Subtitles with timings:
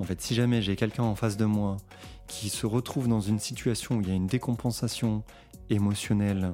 [0.00, 1.76] En fait, si jamais j'ai quelqu'un en face de moi
[2.26, 5.24] qui se retrouve dans une situation où il y a une décompensation
[5.70, 6.52] émotionnelle,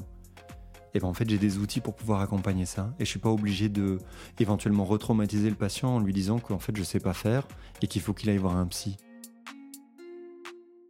[0.94, 3.30] eh ben en fait j'ai des outils pour pouvoir accompagner ça et je suis pas
[3.30, 3.98] obligé de
[4.38, 7.46] éventuellement retraumatiser le patient en lui disant qu'en fait je sais pas faire
[7.82, 8.96] et qu'il faut qu'il aille voir un psy.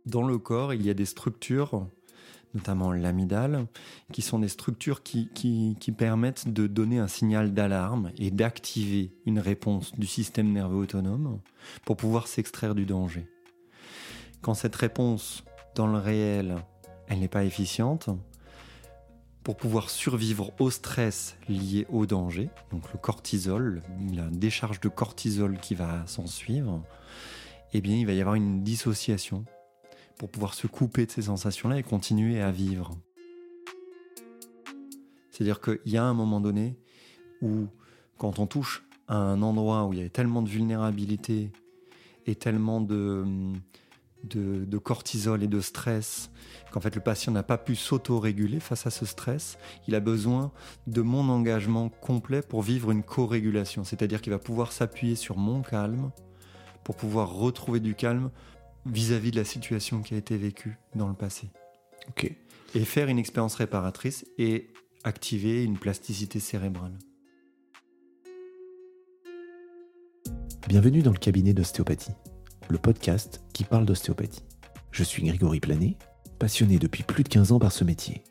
[0.04, 1.88] Dans le corps, il y a des structures
[2.54, 3.66] notamment l'amidale,
[4.12, 9.94] qui sont des structures qui, permettent de donner un signal d'alarme et d'activer une réponse
[9.96, 11.40] du système nerveux autonome
[11.84, 13.26] pour pouvoir s'extraire du danger.
[14.40, 16.56] Quand cette réponse, dans le réel,
[17.08, 18.08] elle n'est pas efficiente,
[19.42, 23.82] pour pouvoir survivre au stress lié au danger, donc le cortisol,
[24.14, 26.82] la décharge de cortisol qui va s'en suivre,
[27.74, 29.44] eh bien il va y avoir une dissociation
[30.18, 32.90] pour pouvoir se couper de ces sensations-là et continuer à vivre.
[35.30, 36.76] C'est-à-dire qu'il y a un moment donné
[37.42, 37.66] où,
[38.18, 41.50] quand on touche à un endroit où il y a tellement de vulnérabilité
[42.26, 43.24] et tellement de,
[44.24, 46.30] de, cortisol et de stress,
[46.70, 50.52] qu'en fait le patient n'a pas pu s'auto-réguler face à ce stress, il a besoin
[50.86, 53.84] de mon engagement complet pour vivre une co-régulation.
[53.84, 56.10] C'est-à-dire qu'il va pouvoir s'appuyer sur mon calme
[56.82, 58.30] pour pouvoir retrouver du calme
[58.86, 61.48] vis-à-vis de la situation qui a été vécue dans le passé.
[62.08, 62.30] Ok.
[62.74, 64.68] Et faire une expérience réparatrice et
[65.04, 66.98] activer une plasticité cérébrale.
[70.68, 72.14] Bienvenue dans le cabinet d'ostéopathie,
[72.68, 74.44] le podcast qui parle d'ostéopathie.
[74.90, 75.96] Je suis Grégory Planet,
[76.38, 78.24] passionné depuis plus de 15 ans par ce métier.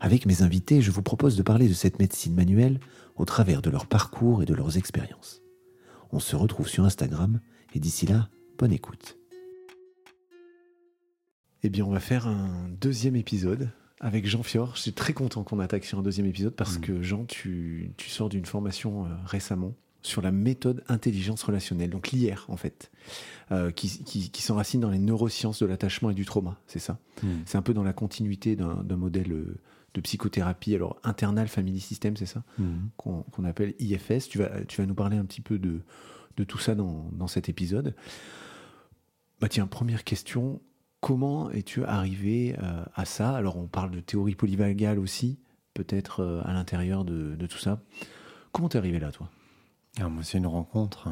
[0.00, 2.80] Avec mes invités, je vous propose de parler de cette médecine manuelle
[3.16, 5.42] au travers de leur parcours et de leurs expériences.
[6.10, 7.40] On se retrouve sur Instagram
[7.74, 9.19] et d'ici là, bonne écoute.
[11.62, 14.76] Eh bien, on va faire un deuxième épisode avec Jean Fior.
[14.76, 16.80] Je suis très content qu'on attaque sur un deuxième épisode parce mm.
[16.80, 22.46] que Jean, tu, sors d'une formation euh, récemment sur la méthode intelligence relationnelle, donc l'IR
[22.48, 22.90] en fait,
[23.52, 26.98] euh, qui, s'enracine dans les neurosciences de l'attachement et du trauma, c'est ça?
[27.22, 27.28] Mm.
[27.44, 29.58] C'est un peu dans la continuité d'un modèle euh,
[29.92, 32.42] de psychothérapie, alors internal family system, c'est ça?
[32.58, 32.88] Mm.
[32.96, 34.28] Qu'on appelle IFS.
[34.30, 35.82] Tu vas, tu vas nous parler un petit peu de,
[36.38, 37.94] de tout ça dans, dans cet épisode.
[39.42, 40.60] Bah tiens, première question,
[41.00, 43.34] Comment es-tu arrivé euh, à ça?
[43.34, 45.38] Alors on parle de théorie polyvagale aussi,
[45.72, 47.80] peut-être euh, à l'intérieur de, tout ça.
[48.52, 49.30] Comment t'es arrivé là, toi?
[49.98, 51.08] Ah, Moi, c'est une rencontre.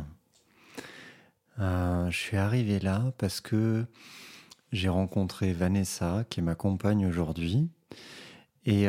[1.58, 3.86] Euh, je suis arrivé là parce que
[4.72, 7.70] j'ai rencontré Vanessa, qui est ma compagne aujourd'hui.
[8.66, 8.84] Et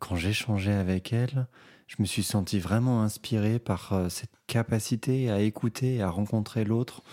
[0.00, 1.46] quand j'échangeais avec elle,
[1.86, 7.04] je me suis senti vraiment inspiré par cette capacité à écouter à rencontrer l'autre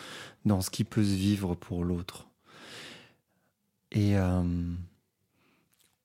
[0.45, 2.30] dans ce qui peut se vivre pour l'autre.
[3.91, 4.43] Et euh,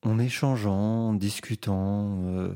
[0.03, 2.55] en échangeant, en discutant, euh,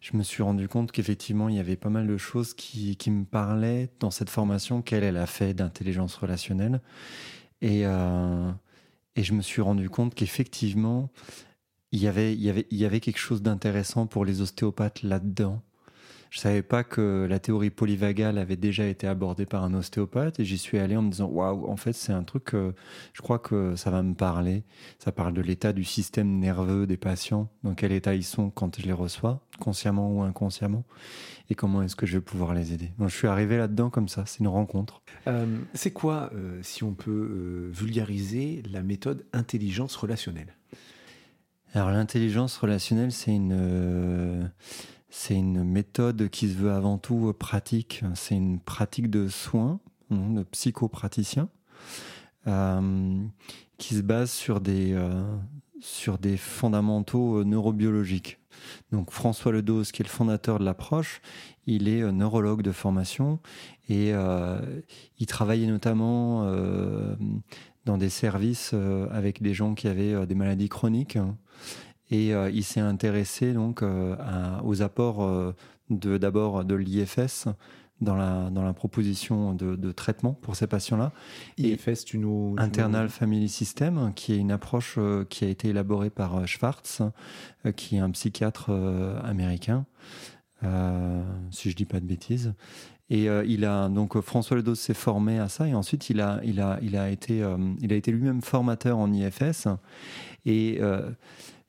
[0.00, 3.10] je me suis rendu compte qu'effectivement, il y avait pas mal de choses qui, qui
[3.10, 6.80] me parlaient dans cette formation qu'elle elle a fait d'intelligence relationnelle.
[7.60, 8.50] Et, euh,
[9.16, 11.10] et je me suis rendu compte qu'effectivement,
[11.92, 15.02] il y avait, il y avait, il y avait quelque chose d'intéressant pour les ostéopathes
[15.02, 15.62] là-dedans.
[16.30, 20.44] Je savais pas que la théorie polyvagale avait déjà été abordée par un ostéopathe et
[20.44, 22.74] j'y suis allé en me disant waouh, en fait, c'est un truc que
[23.12, 24.64] je crois que ça va me parler.
[24.98, 28.78] Ça parle de l'état du système nerveux des patients, dans quel état ils sont quand
[28.80, 30.84] je les reçois, consciemment ou inconsciemment,
[31.50, 32.90] et comment est-ce que je vais pouvoir les aider.
[32.98, 35.02] Donc, je suis arrivé là-dedans comme ça, c'est une rencontre.
[35.26, 40.54] Euh, c'est quoi, euh, si on peut euh, vulgariser, la méthode intelligence relationnelle?
[41.74, 44.50] Alors, l'intelligence relationnelle, c'est une
[45.10, 48.02] c'est une méthode qui se veut avant tout pratique.
[48.14, 49.80] C'est une pratique de soins,
[50.10, 51.48] hein, de psychopraticien,
[52.46, 53.24] euh,
[53.78, 55.24] qui se base sur des, euh,
[55.80, 58.38] sur des fondamentaux euh, neurobiologiques.
[58.92, 61.22] Donc François Ledos, qui est le fondateur de l'approche,
[61.66, 63.38] il est neurologue de formation
[63.88, 64.12] et
[65.18, 66.50] il travaillait notamment
[67.84, 68.74] dans des services
[69.12, 71.14] avec des gens qui avaient des maladies chroniques.
[71.14, 71.38] Hein,
[72.10, 74.16] et euh, il s'est intéressé donc euh,
[74.64, 75.54] aux apports euh,
[75.90, 77.48] de d'abord de l'IFS
[78.00, 81.12] dans la, dans la proposition de, de traitement pour ces patients-là.
[81.56, 82.54] IFS, tu nous...
[82.56, 87.02] Internal Family System, qui est une approche qui a été élaborée par Schwartz,
[87.74, 88.70] qui est un psychiatre
[89.24, 89.84] américain,
[91.50, 92.54] si je dis pas de bêtises.
[93.10, 96.60] Et il a donc François Ledos s'est formé à ça et ensuite il a il
[96.60, 97.44] a il a été
[97.80, 99.66] il a été lui-même formateur en IFS
[100.46, 100.78] et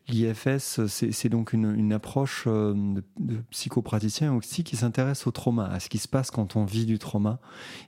[0.09, 2.73] L'IFS, c'est donc une, approche euh,
[3.19, 6.85] de, psychopraticien aussi qui s'intéresse au trauma, à ce qui se passe quand on vit
[6.85, 7.39] du trauma,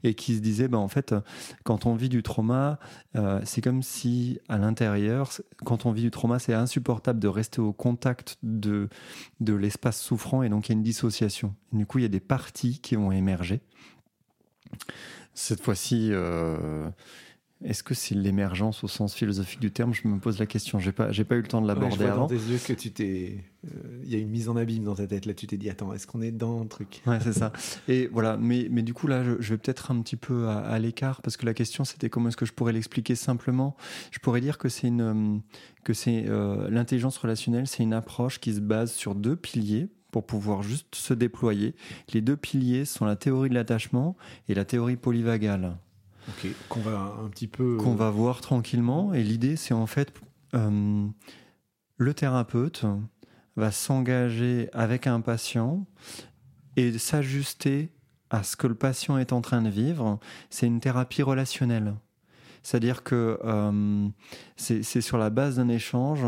[0.03, 1.15] et qui se disait, ben, en fait,
[1.63, 2.79] quand on vit du trauma,
[3.15, 5.31] euh, c'est comme si à l'intérieur,
[5.65, 8.89] quand on vit du trauma, c'est insupportable de rester au contact de,
[9.39, 11.55] de l'espace souffrant, et donc il y a une dissociation.
[11.73, 13.61] du coup, il y a des parties qui vont émerger.
[15.33, 16.89] Cette fois-ci, euh,
[17.63, 19.93] est-ce que c'est l'émergence au sens philosophique du terme?
[19.93, 20.79] Je me pose la question.
[20.79, 22.21] J'ai pas, j'ai pas eu le temps de l'aborder ouais, avant.
[22.21, 23.43] dans tes yeux que tu t'es,
[24.03, 25.25] il y a une mise en abîme dans ta tête.
[25.25, 27.01] Là, tu t'es dit, attends, est-ce qu'on est dans un truc?
[27.05, 27.53] Ouais, c'est ça.
[27.87, 28.37] Et voilà.
[28.37, 31.21] Mais, mais du coup, là, je, je vais peut-être un petit peu à, à l'écart
[31.21, 33.75] parce que la question, c'était comment est-ce que je pourrais l'expliquer simplement?
[34.11, 35.41] Je pourrais dire que c'est une,
[35.83, 40.25] que c'est euh, l'intelligence relationnelle, c'est une approche qui se base sur deux piliers pour
[40.25, 41.73] pouvoir juste se déployer.
[42.13, 44.17] Les deux piliers sont la théorie de l'attachement
[44.49, 45.77] et la théorie polyvagale.
[46.69, 47.77] Qu'on va un petit peu.
[47.77, 49.13] qu'on va voir tranquillement.
[49.13, 50.13] Et l'idée, c'est en fait,
[50.53, 51.07] euh,
[51.97, 52.85] le thérapeute
[53.55, 55.85] va s'engager avec un patient
[56.77, 57.91] et s'ajuster
[58.29, 60.19] à ce que le patient est en train de vivre.
[60.49, 61.95] C'est une thérapie relationnelle.
[62.63, 64.07] C'est-à-dire que euh,
[64.55, 66.23] c'est c'est sur la base d'un échange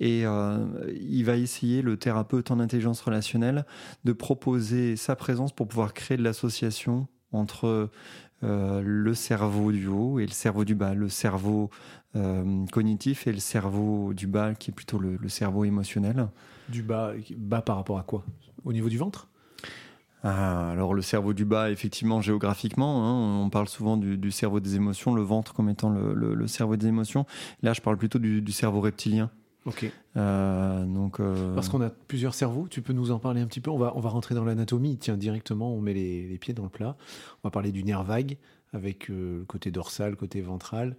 [0.00, 3.64] et euh, il va essayer, le thérapeute en intelligence relationnelle,
[4.04, 7.90] de proposer sa présence pour pouvoir créer de l'association entre
[8.44, 11.70] euh, le cerveau du haut et le cerveau du bas, le cerveau
[12.14, 16.28] euh, cognitif et le cerveau du bas, qui est plutôt le, le cerveau émotionnel.
[16.68, 18.24] Du bas, bas par rapport à quoi?
[18.64, 19.28] Au niveau du ventre?
[20.22, 24.58] Ah, alors le cerveau du bas, effectivement, géographiquement, hein, on parle souvent du, du, cerveau
[24.58, 27.26] des émotions, le ventre comme étant le, le, le cerveau des émotions.
[27.62, 29.30] Là, je parle plutôt du, du cerveau reptilien.
[29.64, 29.90] Ok.
[30.16, 31.54] Euh, donc, euh...
[31.54, 33.70] Parce qu'on a plusieurs cerveaux, tu peux nous en parler un petit peu?
[33.70, 36.64] On va, on va rentrer dans l'anatomie, tiens, directement, on met les, les, pieds dans
[36.64, 36.96] le plat.
[37.42, 38.36] On va parler du nerf vague,
[38.72, 40.96] avec euh, le côté dorsal, le côté ventral.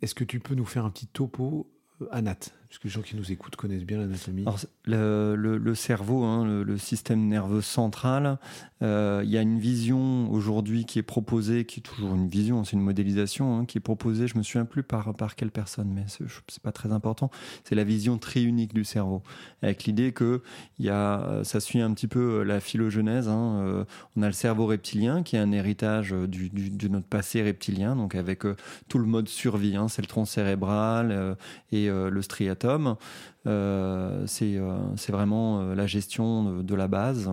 [0.00, 1.68] Est-ce que tu peux nous faire un petit topo
[2.10, 4.46] Anat, parce que les gens qui nous écoutent connaissent bien l'anatomie.
[4.86, 8.38] Le, le, cerveau, hein, le, système nerveux central,
[8.80, 12.64] euh, il y a une vision aujourd'hui qui est proposée, qui est toujours une vision,
[12.64, 15.92] c'est une modélisation hein, qui est proposée, je me souviens plus par, par quelle personne,
[15.92, 17.30] mais c'est pas très important,
[17.62, 19.22] c'est la vision triunique du cerveau,
[19.60, 20.40] avec l'idée que
[20.78, 23.84] y a, ça suit un petit peu la phylogenèse, hein, euh,
[24.16, 27.96] on a le cerveau reptilien qui est un héritage du, du, de notre passé reptilien,
[27.96, 28.56] donc avec euh,
[28.88, 31.34] tout le mode survie, c'est le tronc cérébral euh,
[31.70, 32.61] et euh, le striatum.
[32.64, 34.76] Euh, c'est euh,
[35.08, 37.30] vraiment la gestion de, la base.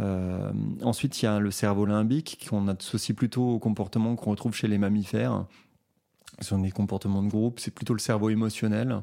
[0.00, 4.54] Euh, ensuite, il y a le cerveau limbique qu'on associe plutôt au comportement qu'on retrouve
[4.54, 5.44] chez les mammifères.
[6.40, 9.02] Ce sont des comportements de groupe, c'est plutôt le cerveau émotionnel.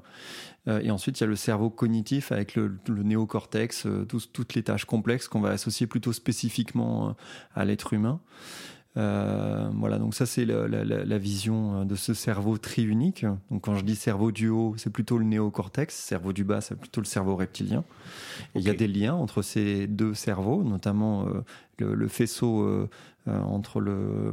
[0.68, 4.54] Euh, et ensuite, il y a le cerveau cognitif avec le, néocortex, euh, tout, toutes
[4.54, 7.16] les tâches complexes qu'on va associer plutôt spécifiquement
[7.54, 8.22] à l'être humain.
[8.98, 13.26] Euh, voilà, donc ça c'est la, la, la, vision de ce cerveau triunique.
[13.52, 16.76] Donc quand je dis cerveau du haut, c'est plutôt le néocortex, cerveau du bas, c'est
[16.76, 17.84] plutôt le cerveau reptilien.
[18.54, 21.42] Et il y a des liens entre ces deux cerveaux, notamment euh,
[21.80, 22.88] le, le, faisceau euh,
[23.28, 24.32] entre le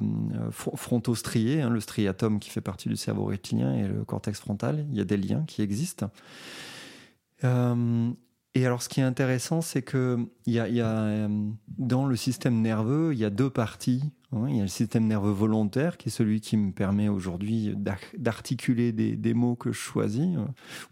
[0.53, 4.87] frontostrié, hein, le striatum qui fait partie du cerveau reptilien, et le cortex frontal.
[4.91, 6.11] Il y a des liens qui existent.
[8.55, 11.27] Et alors, ce qui est intéressant, c'est que il y a, il y a,
[11.79, 14.13] dans le système nerveux, il y a deux parties.
[14.33, 14.47] Hein.
[14.49, 17.75] Il y a le système nerveux volontaire, qui est celui qui me permet aujourd'hui
[18.17, 20.45] d'articuler des, mots que je choisis, euh,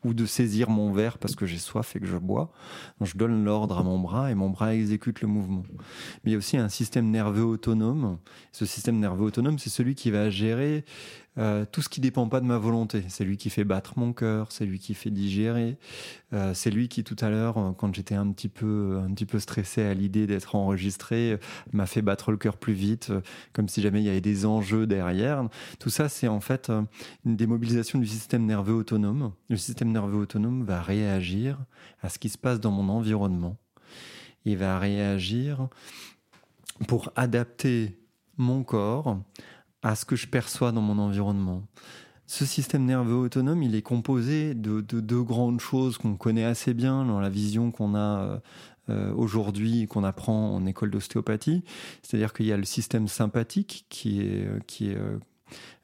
[0.05, 2.53] ou de saisir mon verre parce que j'ai soif et que je bois.
[3.01, 5.63] Je donne l'ordre à mon bras et mon bras exécute le mouvement.
[6.25, 8.19] Mais il y a aussi un système nerveux autonome.
[8.53, 10.85] Ce système nerveux autonome, c'est celui qui va gérer
[11.39, 13.05] euh, tout ce qui dépend pas de ma volonté.
[13.09, 15.79] C'est lui qui fait battre mon cœur, c'est lui qui fait digérer,
[16.33, 19.39] euh, c'est lui qui tout à l'heure, quand j'étais un petit peu un petit peu
[19.39, 21.39] stressé à l'idée d'être enregistré,
[21.73, 23.21] m'a fait battre le cœur plus vite, euh,
[23.53, 25.49] comme si jamais il y avait des enjeux derrière.
[25.79, 26.83] Tout ça, c'est en fait euh,
[27.25, 29.33] une démobilisation du système nerveux autonome.
[29.49, 31.59] Le système nerveux autonome va réagir
[32.03, 33.57] à ce qui se passe dans mon environnement.
[34.45, 35.69] Il va réagir
[36.89, 37.99] pour adapter
[38.37, 39.19] mon corps
[39.83, 41.63] à ce que je perçois dans mon environnement.
[42.27, 46.75] Ce système nerveux autonome, il est composé de, de deux grandes choses qu'on connaît assez
[46.75, 48.41] bien dans la vision qu'on a
[48.89, 51.65] euh, aujourd'hui, qu'on apprend en école d'ostéopathie.
[52.03, 55.19] C'est-à-dire qu'il y a le système sympathique qui est, qui est euh,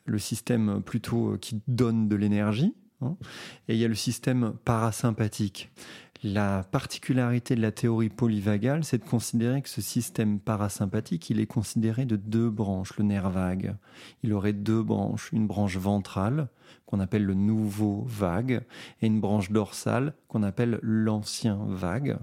[0.04, 2.74] le système plutôt qui donne de l'énergie,
[3.68, 5.70] et il y a le système parasympathique.
[6.22, 11.46] La particularité de la théorie polyvagale, c'est de considérer que ce système parasympathique, il est
[11.46, 13.76] considéré de deux branches, le nerf vague.
[14.22, 16.48] Il aurait deux branches, une branche ventrale,
[16.86, 18.62] qu'on appelle le nouveau vague,
[19.02, 22.16] et une branche dorsale, qu'on appelle l'ancien vague.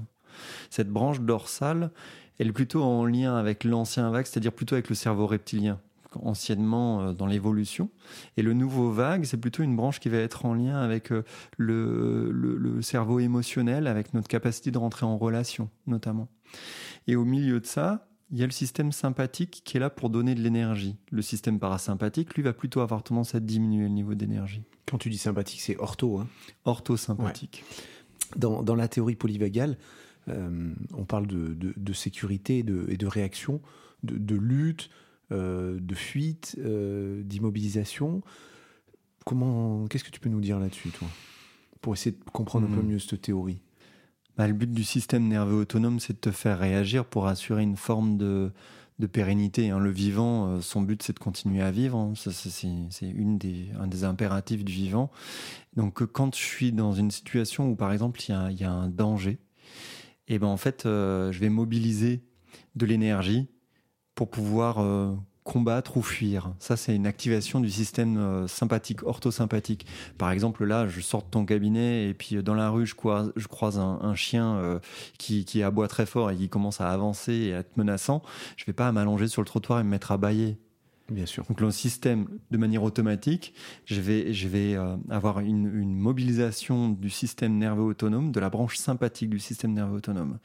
[0.72, 1.92] Cette branche dorsale,
[2.40, 5.80] elle est plutôt en lien avec l'ancien vague, c'est-à-dire plutôt avec le cerveau reptilien
[6.22, 7.90] anciennement dans l'évolution.
[8.38, 11.24] Et le nouveau vague, c'est plutôt une branche qui va être en lien avec le,
[11.58, 16.28] le, le, cerveau émotionnel, avec notre capacité de rentrer en relation, notamment.
[17.08, 20.10] Et au milieu de ça, il y a le système sympathique qui est là pour
[20.10, 20.98] donner de l'énergie.
[21.12, 24.64] Le système parasympathique, lui, va plutôt avoir tendance à diminuer le niveau d'énergie.
[24.88, 26.20] Quand tu dis sympathique, c'est ortho.
[26.20, 26.28] Hein
[26.66, 27.64] Ortho-sympathique.
[27.64, 28.40] Ouais.
[28.40, 29.78] Dans, dans, la théorie polyvagale,
[30.30, 33.62] euh, on parle de, de, de sécurité et de, et de réaction,
[34.02, 34.90] de, de lutte,
[35.34, 38.22] de fuite, d'immobilisation.
[39.26, 41.08] Comment, qu'est-ce que tu peux nous dire là-dessus, toi,
[41.82, 42.88] pour essayer de comprendre un peu Hmm.
[42.88, 43.62] mieux cette théorie?
[44.38, 47.78] Bah, le but du système nerveux autonome, c'est de te faire réagir pour assurer une
[47.78, 48.52] forme de,
[49.00, 49.70] de pérennité.
[49.70, 49.80] hein.
[49.80, 51.98] Le vivant, euh, son but, c'est de continuer à vivre.
[51.98, 52.14] hein.
[52.16, 52.50] Ça, c'est
[52.90, 55.12] c'est une des, un des impératifs du vivant.
[55.76, 58.60] Donc, euh, quand je suis dans une situation où, par exemple, il y a, il
[58.60, 59.38] y a un danger,
[60.28, 62.24] et ben en fait, euh, je vais mobiliser
[62.76, 63.48] de l'énergie
[64.16, 66.54] pour pouvoir euh, combattre ou fuir.
[66.60, 69.86] Ça, c'est une activation du système euh, sympathique, orthosympathique.
[70.18, 72.96] Par exemple, là, je sors de ton cabinet et puis euh, dans la rue, je
[72.96, 74.80] croise, je croise un, un chien euh,
[75.18, 78.22] qui, qui aboie très fort et qui commence à avancer et à être menaçant.
[78.58, 80.58] Je vais pas m'allonger sur le trottoir et me mettre à bailler.
[81.10, 81.44] Bien sûr.
[81.50, 83.54] Donc le système, de manière automatique,
[83.84, 84.78] je vais, je vais
[85.10, 89.98] avoir une, une mobilisation du système nerveux autonome, de la branche sympathique du système nerveux
[89.98, 90.40] autonome.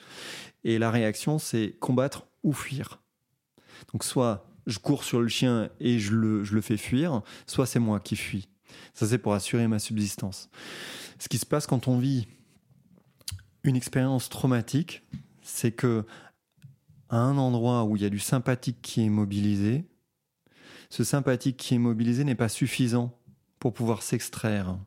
[0.65, 3.01] Et la réaction, c'est combattre ou fuir.
[3.93, 7.67] Donc soit je cours sur le chien et je le, je le fais fuir, soit
[7.67, 8.49] c'est moi qui fuis.
[8.93, 10.51] Ça, c'est pour assurer ma subsistance.
[11.19, 12.29] Ce qui se passe quand on vit
[13.65, 15.03] une expérience traumatique,
[15.43, 16.05] c'est que
[17.09, 19.85] à un endroit où il y a du sympathique qui est mobilisé,
[20.91, 23.19] ce sympathique qui est mobilisé n'est pas suffisant
[23.59, 24.79] pour pouvoir s'extraire.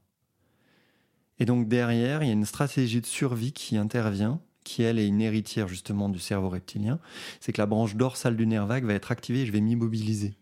[1.39, 5.07] Et donc derrière, il y a une stratégie de survie qui intervient, qui elle est
[5.07, 6.99] une héritière justement du cerveau reptilien.
[7.39, 10.35] C'est que la branche dorsale du nerf vague va être activée et je vais m'immobiliser.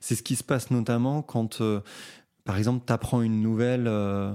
[0.00, 1.80] C'est ce qui se passe notamment quand, euh,
[2.44, 4.32] par exemple, tu apprends une nouvelle euh,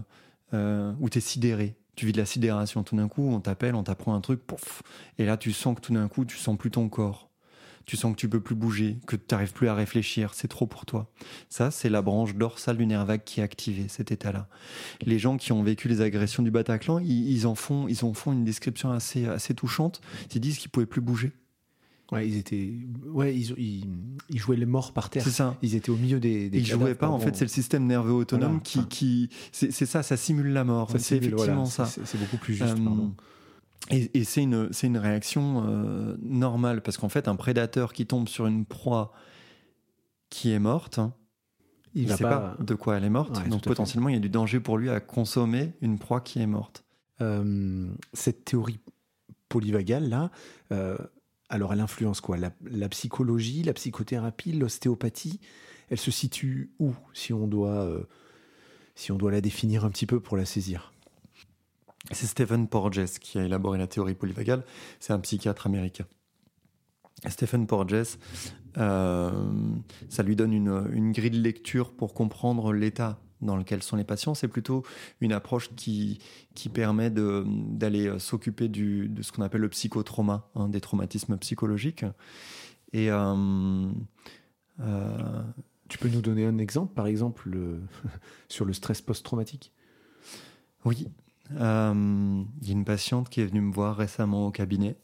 [0.53, 1.75] euh, où tu es sidéré.
[1.95, 2.83] Tu vis de la sidération.
[2.83, 4.83] Tout d'un coup, on t'appelle, on t'apprend un truc, pouf,
[5.17, 7.26] et là, tu sens que tout d'un coup, tu sens plus ton corps
[7.87, 10.67] tu sens que tu peux plus bouger, que tu n'arrives plus à réfléchir, c'est trop
[10.67, 11.09] pour toi.
[11.49, 14.49] Ça, c'est la branche dorsale du nerf vague qui est activée, cet état-là.
[15.01, 18.13] Les gens qui ont vécu les agressions du Bataclan, ils, ils en font, ils en
[18.13, 20.01] font une description assez, assez touchante.
[20.35, 21.31] Ils disent qu'ils pouvaient plus bouger.
[22.11, 22.73] Ouais, ils étaient.
[23.05, 23.85] Ouais, ils, ils,
[24.29, 25.23] ils jouaient les morts par terre.
[25.23, 25.57] C'est ça.
[25.61, 26.49] Ils étaient au milieu des.
[26.49, 27.09] des Ils jouaient pas.
[27.09, 28.63] En fait, c'est le système nerveux autonome Voilà.
[28.63, 30.89] qui, qui c'est ça, ça simule la mort.
[30.97, 31.85] C'est effectivement voilà, ça.
[31.85, 32.77] c'est- beaucoup plus juste.
[32.77, 33.07] Euh.
[33.89, 38.05] Et, et c'est une, c'est une réaction euh, normale parce qu'en fait, un prédateur qui
[38.05, 39.13] tombe sur une proie
[40.29, 41.13] qui est morte, hein,
[41.93, 42.57] il ne sait pas...
[42.59, 44.89] de quoi elle est morte, Ouais, donc potentiellement il y a du danger pour lui
[44.89, 46.83] à consommer une proie qui est morte.
[47.21, 48.79] Euh, cette théorie
[49.49, 50.31] polyvagale là,
[50.71, 50.97] euh,
[51.49, 52.37] alors elle influence quoi?
[52.37, 55.39] La, la psychologie, la psychothérapie, l'ostéopathie.
[55.89, 57.89] Elle se situe où si on doit
[58.95, 60.91] si on doit la définir un petit peu pour la saisir?
[62.11, 64.63] C'est Stephen Porges qui a élaboré la théorie polyvagale,
[64.99, 66.05] c'est un psychiatre américain.
[67.27, 68.17] Stephen Porges,
[68.77, 69.31] euh,
[70.07, 74.03] ça lui donne une, une grille de lecture pour comprendre l'état dans lequel sont les
[74.03, 74.35] patients.
[74.35, 74.83] C'est plutôt
[75.19, 76.19] une approche qui,
[76.55, 82.05] qui permet d'aller euh, s'occuper de ce qu'on appelle le psychotrauma, hein, des traumatismes psychologiques.
[82.93, 83.89] Et euh,
[84.79, 85.43] euh,
[85.89, 87.81] Tu peux nous donner un exemple, par exemple le-
[88.47, 89.71] sur le stress post-traumatique?
[90.85, 91.07] Oui.
[91.59, 94.97] Euh, Il y a une patiente qui est venue me voir récemment au cabinet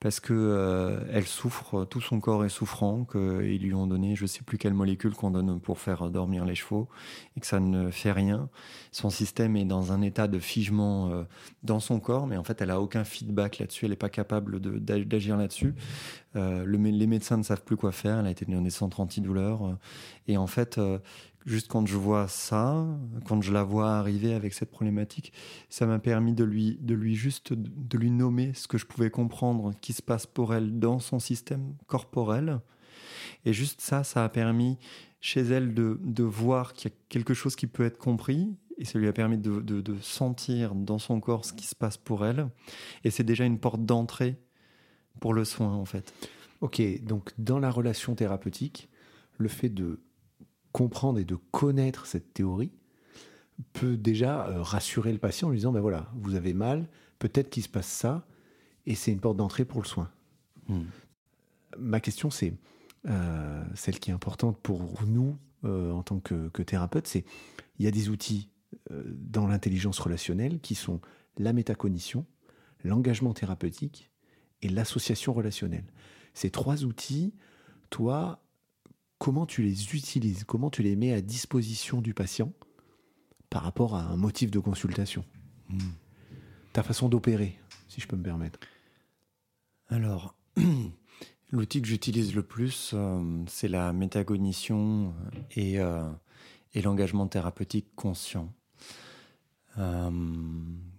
[0.00, 4.24] parce que euh, elle souffre, tout son corps est souffrant, qu'ils lui ont donné je
[4.24, 6.88] sais plus quelle molécule qu'on donne pour faire dormir les chevaux
[7.36, 8.48] et que ça ne fait rien.
[8.92, 11.24] Son système est dans un état de figement euh,
[11.62, 14.58] dans son corps, mais en fait elle a aucun feedback là-dessus, elle n'est pas capable
[14.58, 15.74] d'agir là-dessus.
[16.34, 19.76] Euh, les médecins ne savent plus quoi faire, elle a été donnée des centres antidouleurs
[20.28, 20.80] et en fait
[21.46, 22.86] juste quand je vois ça,
[23.24, 25.32] quand je la vois arriver avec cette problématique,
[25.68, 29.10] ça m'a permis de lui, de lui juste de, lui nommer ce que je pouvais
[29.10, 32.60] comprendre qui se passe pour elle dans son système corporel.
[33.44, 34.78] Et juste ça, ça a permis
[35.20, 38.54] chez elle de, de voir qu'il y a quelque chose qui peut être compris.
[38.78, 41.74] Et ça lui a permis de, de- de sentir dans son corps ce qui se
[41.74, 42.48] passe pour elle.
[43.04, 44.38] Et c'est déjà une porte d'entrée
[45.20, 46.14] pour le soin, en fait.
[46.62, 48.88] Ok, donc dans la relation thérapeutique,
[49.36, 50.00] le fait de
[50.72, 52.72] comprendre et de connaître cette théorie
[53.72, 57.50] peut déjà euh, rassurer le patient en lui disant, ben voilà, vous avez mal, peut-être
[57.50, 58.26] qu'il se passe ça,
[58.86, 60.10] et c'est une porte d'entrée pour le soin.
[60.68, 60.84] Hmm.
[61.78, 62.54] Ma question, c'est
[63.06, 67.24] euh, celle qui est importante pour nous euh, en tant que, que thérapeute, c'est
[67.78, 68.48] il y a des outils
[68.90, 71.00] euh, dans l'intelligence relationnelle qui sont
[71.38, 72.24] la métacognition,
[72.82, 74.10] l'engagement thérapeutique
[74.62, 75.84] et l'association relationnelle.
[76.32, 77.34] Ces trois outils,
[77.90, 78.42] toi,
[79.20, 82.52] comment tu les utilises Comment tu les mets à disposition du patient
[83.50, 85.24] par rapport à un motif de consultation
[85.70, 85.92] Hmm.
[86.72, 87.56] Ta façon d'opérer,
[87.88, 88.58] si je peux me permettre.
[89.88, 90.34] Alors,
[91.50, 95.14] l'outil que j'utilise le plus, euh, c'est la métacognition
[95.52, 96.10] et, euh,
[96.74, 98.52] et l'engagement thérapeutique conscient.
[99.78, 100.10] Euh,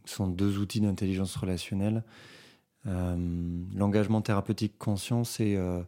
[0.06, 2.04] ce sont deux outils d'intelligence relationnelle.
[2.86, 5.84] L'engagement thérapeutique conscient, c'est euh,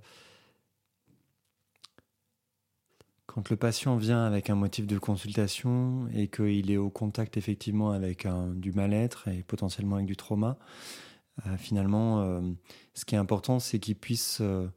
[3.33, 7.89] quand le patient vient avec un motif de consultation et qu'il est au contact effectivement
[7.89, 10.59] avec du mal-être et potentiellement avec du trauma,
[11.47, 12.41] euh, finalement, euh,
[12.93, 14.67] ce qui est important, c'est qu'il puisse, euh,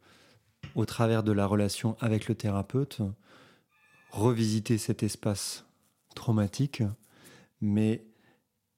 [0.74, 3.02] au travers de la relation avec le thérapeute,
[4.10, 5.66] revisiter cet espace
[6.14, 6.82] traumatique,
[7.60, 8.06] mais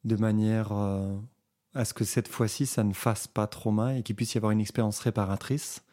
[0.04, 4.34] de manière à ce que cette fois-ci, ça ne fasse pas trauma et qu'il puisse
[4.34, 5.84] y avoir une expérience réparatrice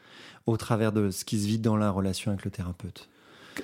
[0.47, 3.09] au travers de ce qui se vit dans la relation avec le thérapeute.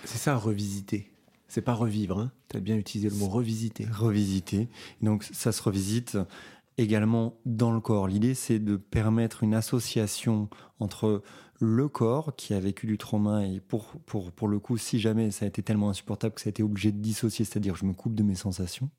[0.05, 1.11] C'est ça, revisiter.
[1.47, 3.85] C'est pas revivre, hein tu as bien utilisé le mot revisiter.
[3.91, 4.69] Revisiter.
[5.01, 6.17] Donc ça se revisite
[6.77, 8.07] également dans le corps.
[8.07, 11.23] L'idée, c'est de permettre une association entre
[11.59, 15.31] le corps qui a vécu du trauma et pour, pour, pour le coup, si jamais
[15.31, 17.93] ça a été tellement insupportable que ça a été obligé de dissocier, c'est-à-dire je me
[17.93, 18.89] coupe de mes sensations.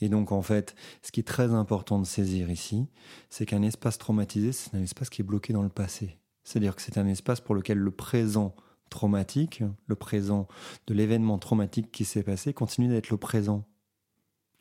[0.00, 2.88] Et donc, en fait, ce qui est très important de saisir ici,
[3.30, 6.18] c'est qu'un espace traumatisé, c'est un espace qui est bloqué dans le passé.
[6.44, 8.54] C'est-à-dire que c'est un espace pour lequel le présent
[8.90, 10.48] traumatique, le présent
[10.86, 13.64] de l'événement traumatique qui s'est passé, continue d'être le présent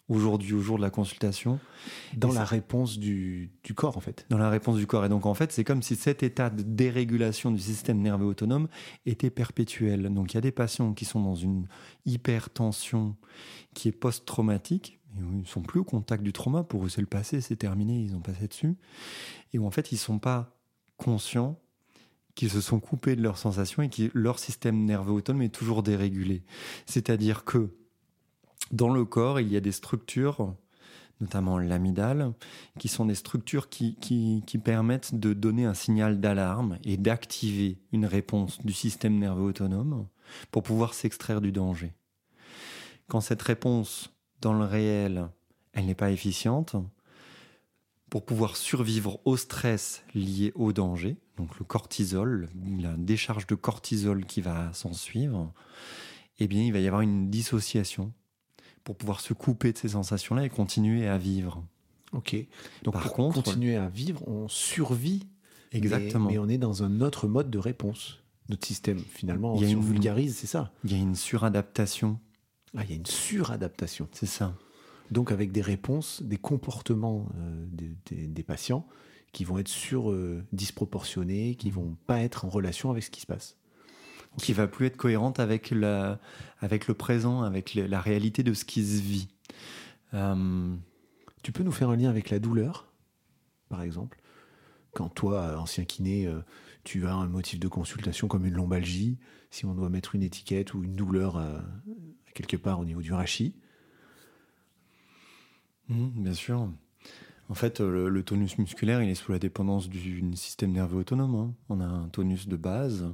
[0.07, 1.59] aujourd'hui, au jour de la consultation.
[2.15, 4.25] Dans la réponse du, du, corps, en fait.
[4.29, 5.05] Dans la réponse du corps.
[5.05, 8.67] Et donc, en fait, c'est comme si cet état de dérégulation du système nerveux autonome
[9.05, 10.13] était perpétuel.
[10.13, 11.67] Donc, il y a des patients qui sont dans une
[12.05, 13.15] hypertension
[13.73, 14.99] qui est post-traumatique.
[15.15, 16.63] Ils ne sont plus au contact du trauma.
[16.63, 18.75] Pour eux, c'est le passé, c'est terminé, ils ont passé dessus.
[19.53, 20.55] Et où, en fait, ils ne sont pas
[20.97, 21.59] conscients
[22.35, 25.83] qui se sont coupés de leurs sensations et qui leur système nerveux autonome est toujours
[25.83, 26.43] dérégulé.
[26.85, 27.69] C'est-à-dire que
[28.71, 30.53] dans le corps, il y a des structures,
[31.21, 32.33] notamment l'amidale,
[32.77, 38.61] qui sont des structures qui permettent de donner un signal d'alarme et d'activer une réponse
[38.65, 40.07] du système nerveux autonome
[40.51, 41.93] pour pouvoir s'extraire du danger.
[43.07, 44.11] Quand cette réponse
[44.41, 45.29] dans le réel,
[45.73, 46.75] elle n'est pas efficiente,
[48.15, 52.47] pour pouvoir survivre au stress lié au danger, donc le cortisol,
[52.79, 55.51] la décharge de cortisol qui va s'en suivre,
[56.39, 58.13] eh bien, il va y avoir une dissociation
[58.85, 61.61] pour pouvoir se couper de ces sensations-là et continuer à vivre.
[62.13, 62.37] Ok.
[62.83, 65.27] Donc, Par pour contre, continuer à vivre, on survit.
[65.73, 66.29] Exactement.
[66.29, 68.23] Mais, on est dans un autre mode de réponse.
[68.47, 70.71] Notre système, finalement, il y a une vulgarise, c'est ça.
[70.85, 72.17] Il y a une suradaptation.
[72.77, 74.07] Ah, il y a une suradaptation.
[74.13, 74.55] C'est ça.
[75.11, 77.65] Donc, avec des réponses, des comportements euh,
[78.09, 78.87] des, patients
[79.31, 83.21] qui vont être sur euh, disproportionnés, qui vont pas être en relation avec ce qui
[83.21, 83.57] se passe
[84.37, 86.19] qui va plus être cohérente avec, la,
[86.59, 89.29] avec le présent, avec la réalité de ce qui se vit.
[90.13, 90.75] Euh,
[91.41, 92.91] tu peux nous faire un lien avec la douleur,
[93.69, 94.19] par exemple?
[94.91, 96.29] Quand toi, ancien kiné,
[96.83, 99.17] tu as un motif de consultation comme une lombalgie,
[99.51, 101.41] si on doit mettre une étiquette ou une douleur
[102.33, 103.55] quelque part au niveau du rachis
[105.89, 106.69] mmh, Bien sûr.
[107.47, 111.35] En fait, le, tonus musculaire, il est sous la dépendance du système nerveux autonome.
[111.35, 111.53] Hein.
[111.69, 113.13] On a un tonus de base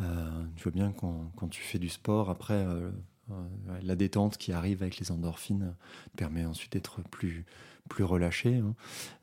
[0.00, 2.90] euh, tu vois bien quand, quand, tu fais du sport, après, euh,
[3.30, 3.34] euh,
[3.82, 5.74] la détente qui arrive avec les endorphines
[6.16, 7.44] permet ensuite d'être plus,
[7.88, 8.62] plus relâché.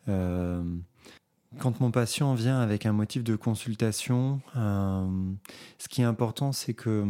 [0.08, 0.64] Hein.
[1.58, 7.06] quand mon patient vient avec un motif de consultation, ce qui est important, c'est que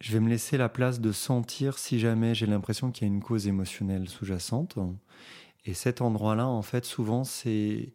[0.00, 3.12] je vais me laisser la place de sentir si jamais j'ai l'impression qu'il y a
[3.12, 4.78] une cause émotionnelle sous-jacente.
[5.64, 7.94] Et cet endroit-là, en fait, souvent, c'est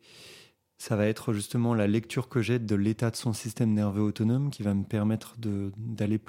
[0.77, 4.49] ça va être justement la lecture que j'ai de l'état de son système nerveux autonome
[4.49, 6.19] qui va me permettre d'aller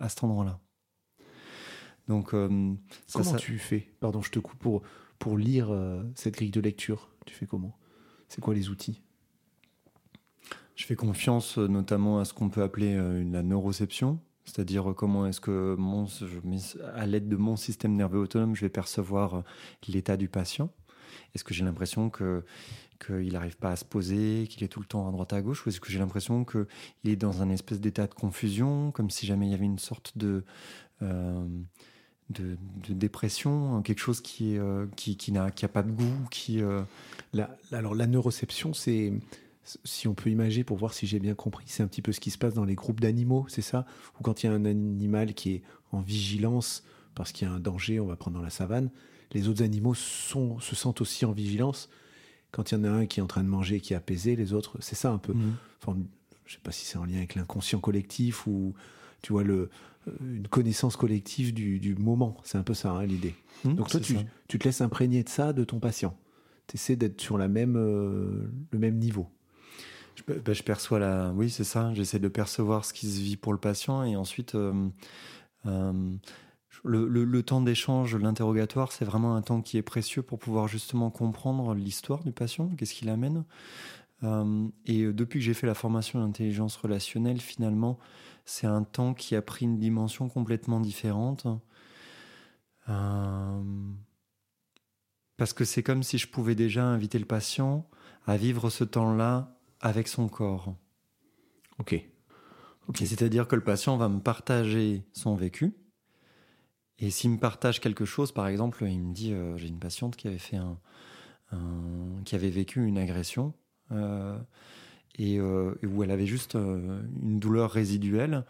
[0.00, 0.60] à cet endroit-là.
[2.08, 2.74] Donc, euh,
[3.12, 3.90] comment tu fais?
[4.00, 4.82] Pardon, je te coupe pour
[5.18, 7.10] pour lire euh, cette grille de lecture.
[7.26, 7.76] Tu fais comment?
[8.28, 9.02] C'est quoi les outils?
[10.74, 15.40] Je fais confiance euh, notamment à ce qu'on peut appeler la neuroception, c'est-à-dire comment est-ce
[15.40, 16.06] que mon,
[16.94, 19.42] à l'aide de mon système nerveux autonome, je vais percevoir
[19.86, 20.70] l'état du patient?
[21.34, 22.44] Est-ce que j'ai l'impression que
[23.04, 25.64] qu'il n'arrive pas à se poser, qu'il est tout le temps à droite à gauche,
[25.64, 26.66] ou est-ce que j'ai l'impression qu'il
[27.04, 30.18] est dans un espèce d'état de confusion, comme si jamais il y avait une sorte
[30.18, 30.44] de,
[31.02, 31.46] euh,
[32.30, 32.56] de,
[32.88, 36.82] dépression, quelque chose qui, euh, qui, n'a qui a pas de goût qui, euh,
[37.72, 39.12] Alors la neuroception, c'est,
[39.84, 42.20] si on peut imaginer pour voir si j'ai bien compris, c'est un petit peu ce
[42.20, 43.86] qui se passe dans les groupes d'animaux, c'est ça?
[44.18, 47.54] Ou quand il y a un animal qui est en vigilance parce qu'il y a
[47.54, 48.90] un danger, on va prendre dans la savane,
[49.32, 51.88] les autres animaux sont, se sentent aussi en vigilance
[52.50, 54.36] quand il y en a un qui est en train de manger, qui est apaisé,
[54.36, 55.34] les autres, c'est ça un peu.
[55.34, 55.54] Mhm.
[55.82, 55.98] Enfin,
[56.46, 58.74] je sais pas si c'est en lien avec l'inconscient collectif ou
[59.22, 59.68] tu vois le
[60.08, 62.36] euh, une connaissance collective du, moment.
[62.44, 63.34] C'est un peu ça hein, l'idée.
[63.64, 64.16] Mhm, Donc toi, tu,
[64.48, 66.16] tu, te laisses imprégner de ça de ton patient.
[66.66, 69.28] Tu essaies d'être sur la même, euh, le même niveau.
[70.18, 71.32] Je, bah, je, perçois la.
[71.34, 71.94] Oui, c'est ça.
[71.94, 74.56] J'essaie de percevoir ce qui se vit pour le patient et ensuite.
[76.84, 81.74] Le, temps d'échange, l'interrogatoire, c'est vraiment un temps qui est précieux pour pouvoir justement comprendre
[81.74, 83.44] l'histoire du patient, qu'est-ce qu'il amène.
[84.22, 87.98] et depuis que j'ai fait la formation d'intelligence relationnelle, finalement,
[88.44, 91.46] c'est un temps qui a pris une dimension complètement différente.
[95.36, 97.88] parce que c'est comme si je pouvais déjà inviter le patient
[98.26, 100.74] à vivre ce temps-là avec son corps.
[101.78, 102.04] Ok.
[102.94, 105.74] C'est-à-dire que le patient va me partager son vécu.
[106.98, 110.16] Et s'il me partage quelque chose, par exemple, il me dit euh, j'ai une patiente
[110.16, 110.78] qui avait fait un,
[112.24, 113.54] qui avait vécu une agression
[113.92, 114.38] euh,
[115.16, 118.44] et euh, où elle avait juste une douleur résiduelle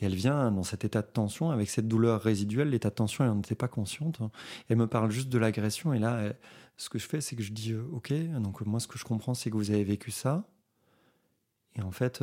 [0.00, 3.24] et elle vient dans cet état de tension avec cette douleur résiduelle, l'état de tension
[3.24, 4.20] elle n'en était pas consciente.
[4.68, 6.32] Elle me parle juste de l'agression et là
[6.76, 9.34] ce que je fais c'est que je dis ok donc moi ce que je comprends
[9.34, 10.46] c'est que vous avez vécu ça
[11.76, 12.22] et en fait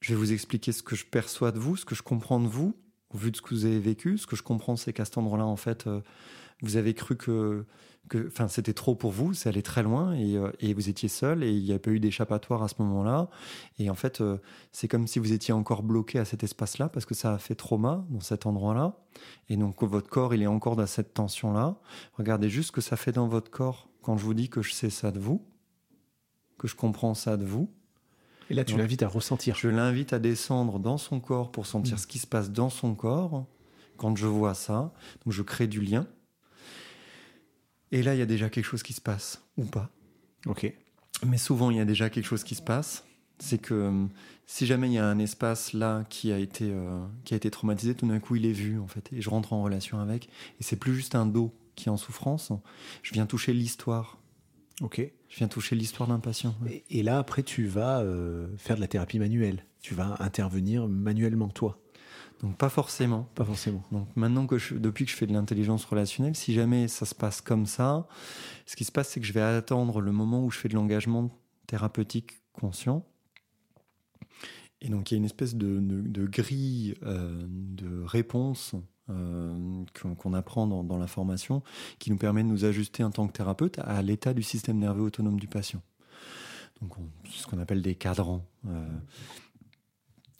[0.00, 2.48] je vais vous expliquer ce que je perçois de vous, ce que je comprends de
[2.48, 2.74] vous,
[3.14, 4.18] au vu de ce que vous avez vécu.
[4.18, 6.00] Ce que je comprends, c'est qu'à cet endroit-là, en fait, euh,
[6.62, 7.66] vous avez cru que,
[8.48, 11.52] c'était trop pour vous, c'est allé très loin et, euh, et, vous étiez seul et
[11.52, 13.28] il n'y a pas eu d'échappatoire à ce moment-là.
[13.78, 14.38] Et en fait, euh,
[14.72, 17.54] c'est comme si vous étiez encore bloqué à cet espace-là parce que ça a fait
[17.54, 18.96] trauma dans cet endroit-là.
[19.48, 21.76] Et donc, votre corps, il est encore dans cette tension-là.
[22.14, 24.72] Regardez juste ce que ça fait dans votre corps quand je vous dis que je
[24.72, 25.46] sais ça de vous,
[26.58, 27.70] que je comprends ça de vous
[28.50, 29.54] et là, tu l'invites à ressentir.
[29.54, 31.98] Je l'invite à descendre dans son corps pour sentir mm.
[31.98, 33.46] ce qui se passe dans son corps.
[33.96, 34.92] Quand je vois ça,
[35.24, 36.06] donc je crée du lien.
[37.92, 39.90] Et là, il y a déjà quelque chose qui se passe, ou pas.
[40.46, 40.72] Ok.
[41.24, 43.04] Mais souvent, il y a déjà quelque chose qui se passe.
[43.38, 44.06] C'est que euh,
[44.46, 47.50] si jamais il y a un espace là qui a été, euh, qui a été
[47.50, 49.10] traumatisé, tout d'un coup, il est vu, en fait.
[49.12, 50.28] Et je rentre en relation avec.
[50.58, 52.52] Et c'est plus juste un dos qui est en souffrance.
[53.02, 54.19] Je viens toucher l'histoire
[54.80, 55.00] Ok.
[55.28, 56.54] Je viens toucher l'histoire d'un patient.
[56.88, 59.64] Et, là, après, tu vas euh, faire de la thérapie manuelle.
[59.80, 61.78] Tu vas intervenir manuellement, toi.
[62.42, 63.28] Donc pas forcément.
[63.34, 63.84] Pas forcément.
[63.92, 67.14] Donc maintenant que je, depuis que je fais de l'intelligence relationnelle, si jamais ça se
[67.14, 68.08] passe comme ça,
[68.64, 70.74] ce qui se passe, c'est que je vais attendre le moment où je fais de
[70.74, 71.30] l'engagement
[71.66, 73.04] thérapeutique conscient.
[74.80, 78.74] Et donc il y a une espèce de, grille euh, de réponse
[79.10, 79.84] euh,
[80.18, 81.62] qu'on apprend dans, la formation,
[81.98, 85.02] qui nous permet de nous ajuster en tant que thérapeute à l'état du système nerveux
[85.02, 85.82] autonome du patient.
[86.80, 86.94] Donc,
[87.28, 88.44] ce qu'on appelle des cadrans.
[88.66, 88.88] Euh.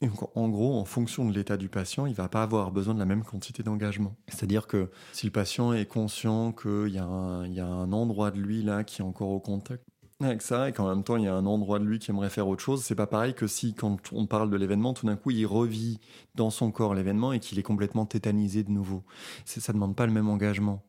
[0.01, 2.99] et en gros, en fonction de l'état du patient, il va pas avoir besoin de
[2.99, 4.17] la même quantité d'engagement.
[4.29, 8.63] C'est-à-dire que si le patient est conscient qu'il y, y, a un endroit de lui
[8.63, 9.85] là qui est encore au contact
[10.27, 12.31] avec ça et qu'en même temps il y a un endroit de lui qui aimerait
[12.31, 15.17] faire autre chose, c'est pas pareil que si quand on parle de l'événement, tout d'un
[15.17, 15.99] coup il revit
[16.35, 19.03] dans son corps l'événement et qu'il est complètement tétanisé de nouveau.
[19.45, 20.83] Ça demande pas le même engagement.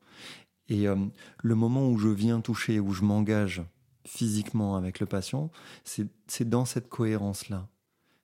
[0.67, 0.95] Et euh,
[1.43, 3.61] le moment où je viens toucher, où je m'engage
[4.05, 5.51] physiquement avec le patient,
[5.83, 7.67] c'est dans cette cohérence-là.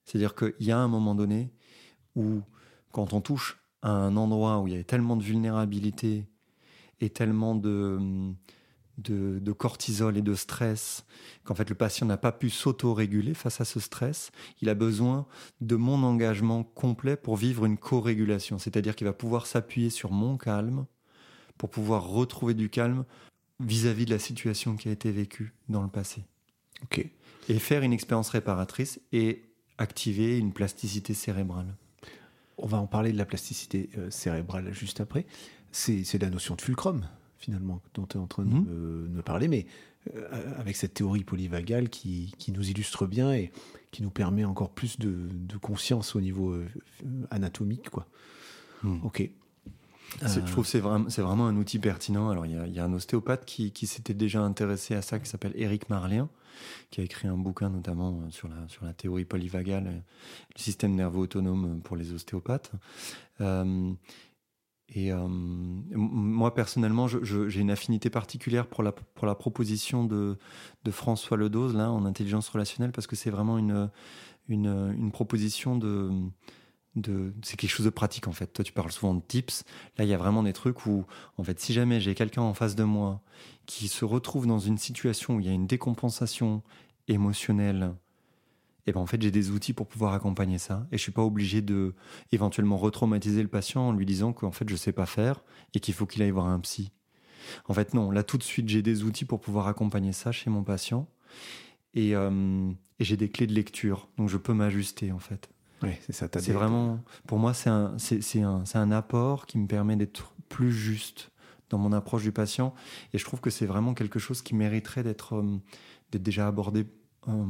[0.05, 1.51] C'est-à-dire qu'il y a un moment donné
[2.15, 2.41] où,
[2.91, 6.25] quand on touche à un endroit où il y a tellement de vulnérabilité
[6.99, 7.99] et tellement de,
[8.97, 11.05] de, cortisol et de stress,
[11.43, 14.31] qu'en fait le patient n'a pas pu s'auto-réguler face à ce stress,
[14.61, 15.27] il a besoin
[15.61, 20.37] de mon engagement complet pour vivre une co-régulation, c'est-à-dire qu'il va pouvoir s'appuyer sur mon
[20.37, 20.85] calme
[21.57, 23.05] pour pouvoir retrouver du calme
[23.59, 26.23] vis-à-vis de la situation qui a été vécue dans le passé.
[27.49, 29.43] Et faire une expérience réparatrice et
[29.77, 31.75] activer une plasticité cérébrale.
[32.57, 35.25] On va en parler de la plasticité euh, cérébrale juste après.
[35.71, 39.09] C'est la notion de fulcrum finalement, dont tu es en train de, mhm.
[39.13, 39.65] me, parler, mais
[40.15, 43.51] euh, avec cette théorie polyvagale qui, qui, nous illustre bien et
[43.91, 46.67] qui nous permet encore plus de, de conscience au niveau euh,
[47.29, 47.89] anatomique.
[47.89, 48.07] Quoi.
[48.83, 49.01] Mhm.
[49.03, 49.29] Ok.
[50.21, 52.29] Je trouve que c'est vraiment, vraiment, un outil pertinent.
[52.29, 55.19] Alors, il y a, y a un ostéopathe qui, qui s'était déjà intéressé à ça,
[55.19, 56.29] qui s'appelle Éric Marlien,
[56.89, 59.83] qui a écrit un bouquin notamment euh, sur la, sur la théorie polyvagale,
[60.55, 62.71] le système nerveux autonome pour les ostéopathes.
[63.41, 63.91] Euh,
[64.89, 70.37] et euh, moi, personnellement, j'ai une affinité particulière pour la, pour la proposition de,
[70.85, 73.89] de François Ledoz, là, en intelligence relationnelle, parce que c'est vraiment une,
[74.47, 76.09] une, une, proposition de.
[76.95, 78.47] de c'est quelque chose de pratique, en fait.
[78.47, 79.65] Toi, tu parles souvent de tips.
[79.97, 81.05] Là, il y a vraiment des trucs où,
[81.37, 83.21] en fait, si jamais j'ai quelqu'un en face de moi
[83.65, 86.63] qui se retrouve dans une situation où il y a une décompensation
[87.09, 87.93] émotionnelle,
[88.87, 91.23] et ben en fait j'ai des outils pour pouvoir accompagner ça et je suis pas
[91.23, 91.93] obligé de
[92.31, 95.93] éventuellement retraumatiser le patient en lui disant qu'en fait je sais pas faire et qu'il
[95.93, 96.91] faut qu'il aille voir un psy.
[97.67, 100.49] En fait non, là tout de suite j'ai des outils pour pouvoir accompagner ça chez
[100.49, 101.07] mon patient
[101.93, 105.49] et, euh, et j'ai des clés de lecture donc je peux m'ajuster en fait.
[105.83, 106.27] Oui, c'est ça.
[106.39, 110.33] C'est vraiment pour moi c'est un c'est un c'est un apport qui me permet d'être
[110.49, 111.31] plus juste
[111.69, 112.73] dans mon approche du patient
[113.13, 115.57] et je trouve que c'est vraiment quelque chose qui mériterait d'être euh,
[116.11, 116.85] d'être déjà abordé
[117.27, 117.45] euh,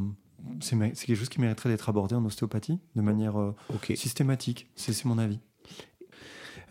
[0.59, 3.55] c'est quelque chose qui mériterait d'être abordé en ostéopathie de manière euh,
[3.95, 4.67] systématique.
[4.75, 5.39] C'est mon avis.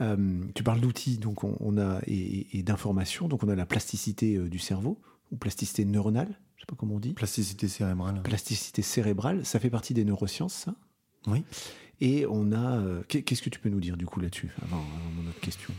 [0.00, 4.48] Euh, tu parles d'outils donc on, a et, d'informations donc on a la plasticité euh,
[4.50, 5.00] du cerveau
[5.33, 7.14] ou plasticité neuronale Je sais pas comment on dit.
[7.14, 8.20] Plasticité cérébrale.
[8.22, 10.74] Plasticité cérébrale, ça fait partie des neurosciences, ça?
[11.26, 11.42] Oui.
[12.02, 12.83] Et on a.
[13.09, 15.72] qu'est- Qu'est-ce que tu peux nous dire du coup là-dessus, avant, avant mon autre question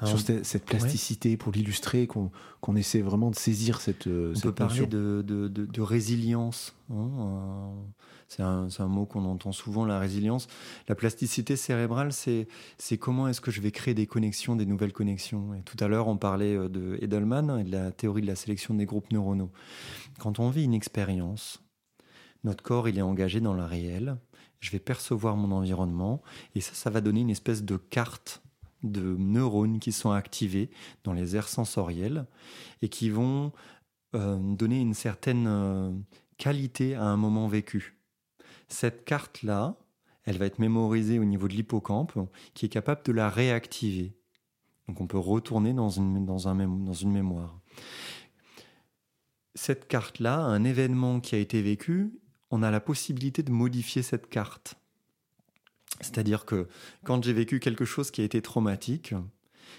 [0.00, 4.06] Alors, Sur cette, cette plasticité, pour l'illustrer, qu'on essaie vraiment de saisir cette.
[4.06, 6.74] euh, On cette peut parler de, de- de- de résilience.
[6.90, 7.82] hein, euh,
[8.28, 10.46] c'est un, un mot qu'on entend souvent, la résilience.
[10.86, 14.92] La plasticité cérébrale, c'est c'est comment est-ce que je vais créer des connexions, des nouvelles
[14.92, 15.54] connexions.
[15.54, 18.36] Et tout à l'heure, on parlait euh, de Edelman et de la théorie de la
[18.36, 19.50] sélection des groupes neuronaux.
[20.20, 21.60] Quand on vit une expérience,
[22.44, 24.16] notre corps, il est engagé dans la réelle.
[24.60, 26.22] Je vais percevoir mon environnement
[26.54, 28.42] et ça, ça va donner une espèce de carte
[28.82, 30.70] de neurones qui sont activés
[31.04, 32.26] dans les aires sensorielles
[32.82, 33.52] et qui vont
[34.14, 35.92] euh, donner une certaine euh,
[36.36, 37.98] qualité à un moment vécu.
[38.68, 39.76] Cette carte-là,
[40.24, 42.18] elle va être mémorisée au niveau de l'hippocampe,
[42.54, 44.14] qui est capable de la réactiver.
[44.86, 47.60] Donc on peut retourner dans une, dans une mémoire.
[49.54, 52.12] Cette carte-là, un événement qui a été vécu,
[52.50, 54.77] on a la possibilité de modifier cette carte.
[56.00, 56.68] C'est-à-dire que
[57.04, 59.14] quand j'ai vécu quelque chose qui a été traumatique,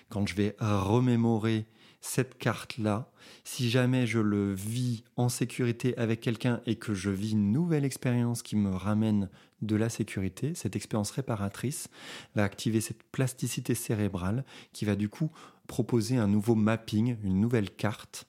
[0.09, 1.65] quand je vais remémorer
[2.01, 3.11] cette carte-là,
[3.43, 7.85] si jamais je le vis en sécurité avec quelqu'un et que je vis une nouvelle
[7.85, 9.29] expérience qui me ramène
[9.61, 11.89] de la sécurité, cette expérience réparatrice
[12.35, 15.31] va activer cette plasticité cérébrale qui va du coup
[15.67, 18.25] proposer un nouveau mapping, une nouvelle carte.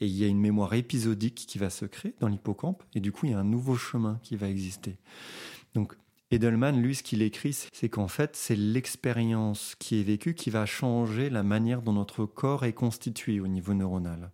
[0.00, 3.12] Et il y a une mémoire épisodique qui va se créer dans l'hippocampe et du
[3.12, 4.96] coup il y a un nouveau chemin qui va exister.
[5.74, 5.96] Donc
[6.32, 10.64] Edelman, lui, ce qu'il écrit, c'est qu'en fait, c'est l'expérience qui est vécue qui va
[10.64, 14.30] changer la manière dont notre corps est constitué au niveau neuronal.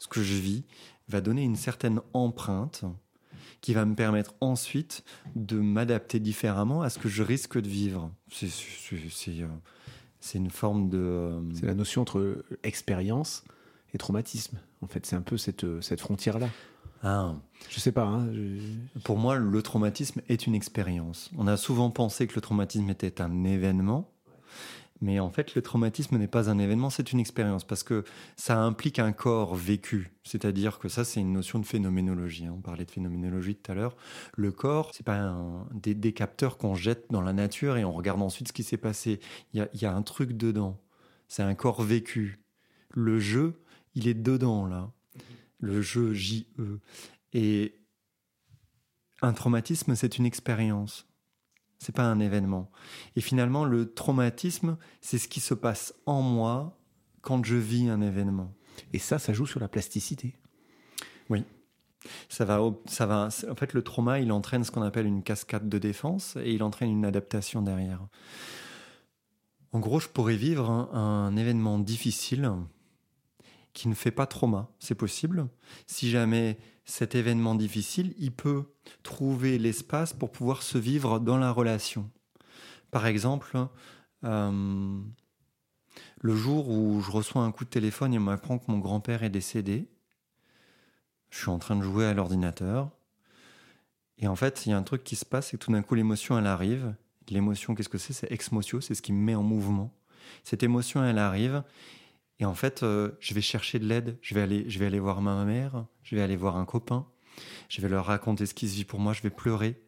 [0.00, 0.64] Ce que je vis
[1.08, 2.84] va donner une certaine empreinte
[3.60, 5.04] qui va me permettre ensuite
[5.36, 8.10] de m'adapter différemment à ce que je risque de vivre.
[8.30, 8.48] C'est-
[9.42, 9.46] euh,
[10.34, 10.98] une forme de...
[10.98, 13.44] euh, C'est la notion entre expérience
[13.94, 14.58] et traumatisme.
[14.82, 16.48] En fait, c'est un peu cette, euh, cette frontière-là.
[17.02, 17.34] Ah,
[17.68, 18.04] Je sais pas.
[18.04, 21.30] hein, je- Pour moi, le traumatisme est une expérience.
[21.36, 24.10] On a souvent pensé que le traumatisme était un événement,
[25.00, 28.04] mais en fait, le traumatisme n'est pas un événement, c'est une expérience, parce que
[28.36, 30.12] ça implique un corps vécu.
[30.24, 32.46] C'est-à-dire que ça, c'est une notion de phénoménologie.
[32.46, 32.54] hein.
[32.56, 33.96] On parlait de phénoménologie tout à l'heure.
[34.36, 37.92] Le corps, c'est pas un- des, des capteurs qu'on jette dans la nature et on
[37.92, 39.20] regarde ensuite ce qui s'est passé.
[39.54, 40.80] Il y a, il y a un truc dedans.
[41.28, 42.40] C'est un corps vécu.
[42.90, 43.60] Le jeu,
[43.94, 44.90] il est dedans, là.
[45.58, 46.80] Le jeu J-E.
[47.32, 47.74] Et
[49.22, 51.06] un traumatisme, c'est une expérience.
[51.78, 52.70] C'est pas un événement.
[53.16, 56.78] Et finalement, le traumatisme, c'est ce qui se passe en moi
[57.20, 58.54] quand je vis un événement.
[58.92, 60.38] Et ça, ça joue sur la plasticité.
[62.28, 63.28] Ça va, ça va.
[63.50, 66.62] En fait, le trauma, il entraîne ce qu'on appelle une cascade de défense et il
[66.62, 68.00] entraîne une adaptation derrière.
[69.72, 72.50] En gros, je pourrais vivre un, un événement difficile
[73.78, 74.68] qui ne fait pas trauma.
[74.80, 75.48] C'est possible.
[75.86, 78.64] Si jamais cet événement difficile, il peut
[79.04, 82.10] trouver l'espace pour pouvoir se vivre dans la relation.
[82.90, 83.56] Par exemple,
[84.24, 85.00] euh,
[86.20, 89.22] le jour où je reçois un coup de téléphone et on m'apprend que mon grand-père
[89.22, 89.88] est décédé,
[91.30, 92.90] je suis en train de jouer à l'ordinateur.
[94.16, 95.82] Et en fait, il y a un truc qui se passe, c'est que tout d'un
[95.82, 96.96] coup, l'émotion, elle arrive.
[97.28, 98.12] L'émotion, qu'est-ce que c'est?
[98.12, 99.94] C'est ex-motio, c'est ce qui me met en mouvement.
[100.42, 101.62] Cette émotion, elle arrive.
[102.40, 104.18] Et en fait, euh, je vais chercher de l'aide.
[104.22, 105.86] Je vais aller, je vais aller voir ma mère.
[106.02, 107.06] Je vais aller voir un copain.
[107.68, 109.12] Je vais leur raconter ce qui se vit pour moi.
[109.12, 109.80] Je vais pleurer.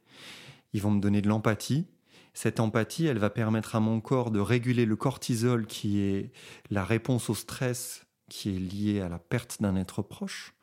[0.72, 1.86] Ils vont me donner de l'empathie.
[2.32, 6.32] Cette empathie, elle va permettre à mon corps de réguler le cortisol, qui est
[6.70, 10.54] la réponse au stress qui est liée à la perte d'un être proche.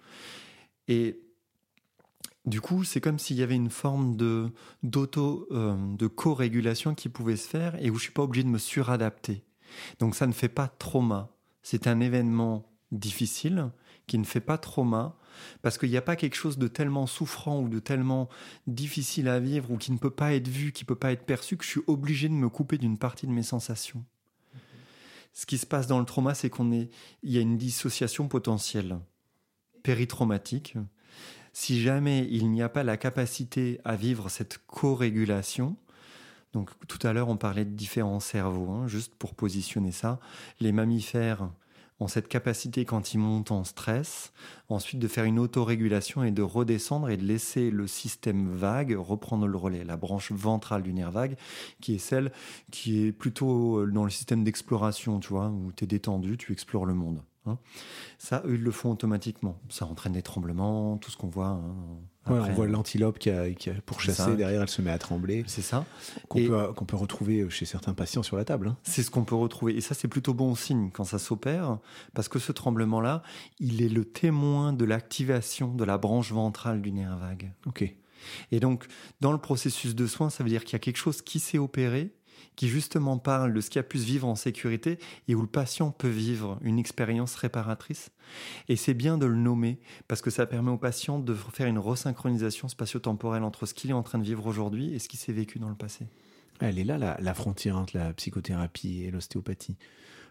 [0.87, 1.19] Et
[2.45, 4.49] du coup, c'est comme s'il y avait une forme de
[4.81, 8.49] d'auto, euh, de co-régulation qui pouvait se faire et où je suis pas obligé de
[8.49, 9.43] me suradapter.
[9.99, 11.36] Donc ça ne fait pas trauma.
[11.69, 13.71] C'est un événement difficile
[14.07, 15.17] qui ne fait pas trauma
[15.61, 18.29] parce qu'il n'y a pas quelque chose de tellement souffrant ou de tellement
[18.67, 21.57] difficile à vivre ou qui ne peut pas être vu, qui peut pas être perçu
[21.57, 24.05] que je suis obligé de me couper d'une partie de mes sensations.
[25.33, 26.89] Ce qui se passe dans le trauma, c'est qu'on est,
[27.21, 28.97] il y a une dissociation potentielle
[29.83, 30.77] péritraumatique.
[31.51, 35.75] Si jamais il n'y a pas la capacité à vivre cette co-régulation,
[36.57, 40.19] donc tout à l'heure on parlait de différents cerveaux, hein, juste pour positionner ça,
[40.59, 41.49] les mammifères
[41.99, 44.31] ont cette capacité quand ils montent en stress,
[44.69, 49.47] ensuite de faire une autorégulation et de redescendre et de laisser le système vague reprendre
[49.47, 51.37] le relais, la branche ventrale du nerf vague,
[51.81, 52.31] qui est celle
[52.71, 56.85] qui est plutôt dans le système d'exploration, tu vois, où tu es détendu, tu explores
[56.85, 57.23] le monde.
[57.47, 57.57] hein.
[58.19, 59.59] Ça, eux, ils le font automatiquement.
[59.69, 61.75] Ça entraîne des tremblements, tout ce qu'on voit hein,
[62.29, 65.43] on voit l'antilope qui a, qui a pourchassé, derrière elle se met à trembler.
[65.47, 65.85] C'est ça.
[66.27, 68.69] Qu'on peut, retrouver chez certains patients sur la table.
[68.69, 68.77] Hein.
[68.83, 69.75] C'est ce qu'on peut retrouver.
[69.75, 71.79] Et ça, c'est plutôt bon signe quand ça s'opère,
[72.13, 73.21] parce que ce tremblement-là,
[73.59, 77.51] il est le témoin de l'activation de la branche ventrale du nerf vague.
[77.65, 77.93] Ok.
[78.51, 78.87] Et donc,
[79.21, 81.57] dans le processus de soins, ça veut dire qu'il y a quelque chose qui s'est
[81.57, 82.13] opéré,
[82.57, 85.47] qui justement parle de ce qui a pu se vivre en sécurité et où le
[85.47, 88.09] patient peut vivre une expérience réparatrice.
[88.67, 91.77] Et c'est bien de le nommer parce que ça permet au patient de faire une
[91.77, 95.31] resynchronisation spatio-temporelle entre ce qu'il est en train de vivre aujourd'hui et ce qui s'est
[95.31, 96.07] vécu dans le passé.
[96.59, 99.77] Elle est là, la, frontière entre la psychothérapie et l'ostéopathie,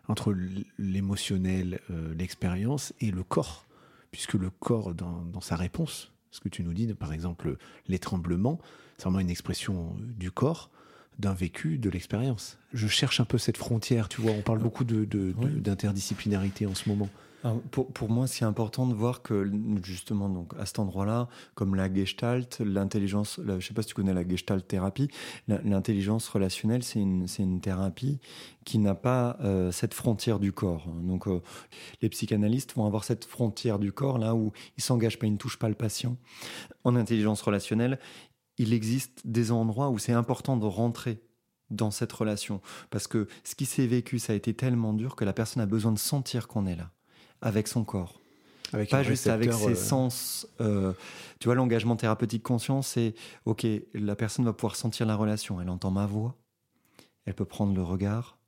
[0.09, 0.35] entre
[0.77, 3.67] l'émotionnel, euh, l'expérience et le corps,
[4.11, 8.01] puisque le corps, dans, dans sa réponse, ce que tu nous dis, par exemple, les
[8.01, 8.59] tremblements,
[8.99, 10.73] c'est vraiment une expression du corps
[11.19, 12.59] d'un vécu, de l'expérience.
[12.73, 16.89] Je cherche un peu cette frontière, tu vois, on parle beaucoup d'interdisciplinarité de, en ce
[16.89, 17.09] moment.
[17.71, 19.51] pour, pour, moi, c'est important de voir que
[19.83, 23.95] justement, donc à cet endroit-là, comme la gestalt, l'intelligence, je ne sais pas si tu
[23.95, 25.09] connais la gestalt thérapie,
[25.49, 28.19] l'intelligence relationnelle, c'est une, une, thérapie
[28.65, 30.87] qui n'a pas euh, cette frontière du corps.
[31.03, 31.41] Donc, euh,
[32.03, 35.39] les psychanalystes vont avoir cette frontière du corps là où ils s'engagent pas, ils ne
[35.39, 36.17] touchent pas le patient.
[36.85, 37.99] En intelligence relationnelle,
[38.59, 41.23] il existe des endroits où c'est important de rentrer
[41.71, 42.61] dans cette relation.
[42.91, 45.67] Parce que ce qui s'est vécu, ça a été tellement dur que la personne a
[45.67, 46.91] besoin de sentir qu'on est là,
[47.41, 48.21] avec son corps.
[48.73, 50.49] Avec pas juste avec ses euh, sens.
[50.61, 50.93] Euh,
[51.39, 53.15] tu vois, l'engagement thérapeutique conscient, c'est
[53.45, 55.61] OK, la personne va pouvoir sentir la relation.
[55.61, 56.37] Elle entend ma voix,
[57.27, 58.39] elle peut prendre le regard,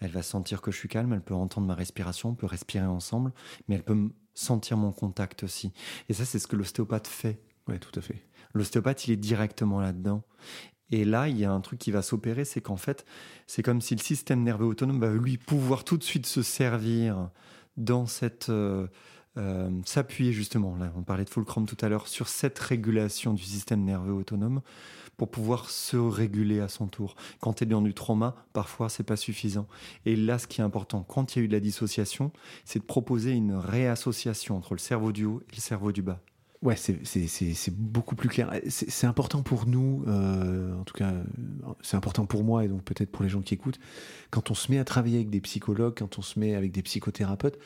[0.00, 2.86] elle va sentir que je suis calme, elle peut entendre ma respiration, on peut respirer
[2.86, 3.32] ensemble,
[3.66, 5.72] mais elle peut sentir mon contact aussi.
[6.08, 7.40] Et ça, c'est ce que l'ostéopathe fait.
[7.68, 8.22] Oui, tout à fait.
[8.56, 10.22] L'ostéopathe, il est directement là-dedans.
[10.90, 13.04] Et là, il y a un truc qui va s'opérer, c'est qu'en fait,
[13.46, 17.30] c'est comme si le système nerveux autonome va lui pouvoir tout de suite se servir
[17.76, 18.86] dans cette euh,
[19.38, 20.76] euh, s'appuyer justement.
[20.76, 24.62] Là, on parlait de Fulcrum tout à l'heure sur cette régulation du système nerveux autonome
[25.16, 27.16] pour pouvoir se réguler à son tour.
[27.40, 29.66] Quand tu es dans du trauma, parfois c'est pas suffisant.
[30.04, 32.32] Et là, ce qui est important, quand il y a eu de la dissociation,
[32.64, 36.20] c'est de proposer une réassociation entre le cerveau du haut et le cerveau du bas.
[36.62, 38.50] Ouais, c'est beaucoup plus clair.
[38.68, 41.12] C'est important pour nous, euh, en tout cas,
[41.82, 43.78] c'est important pour moi et donc peut-être pour les gens qui écoutent,
[44.30, 46.82] quand on se met à travailler avec des psychologues, quand on se met avec des
[46.82, 47.58] psychothérapeutes,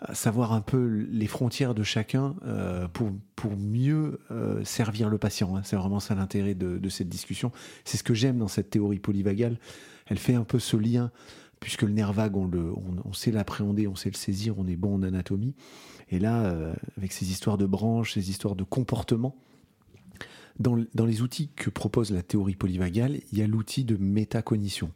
[0.00, 5.18] à savoir un peu les frontières de chacun euh, pour, pour mieux euh, servir le
[5.18, 5.56] patient.
[5.56, 5.62] Hein.
[5.64, 7.52] C'est vraiment ça l'intérêt de, de, cette discussion.
[7.84, 9.58] C'est ce que j'aime dans cette théorie polyvagale.
[10.06, 11.10] Elle fait un peu ce lien,
[11.60, 15.02] puisque le nerf vague, on, sait l'appréhender, on sait le saisir, on est bon en
[15.02, 15.54] anatomie.
[16.08, 19.36] Et là, euh, avec ces histoires de branches, ces histoires de comportement,
[20.58, 24.92] dans, les outils que propose la théorie polyvagale, il y a l'outil de métacognition.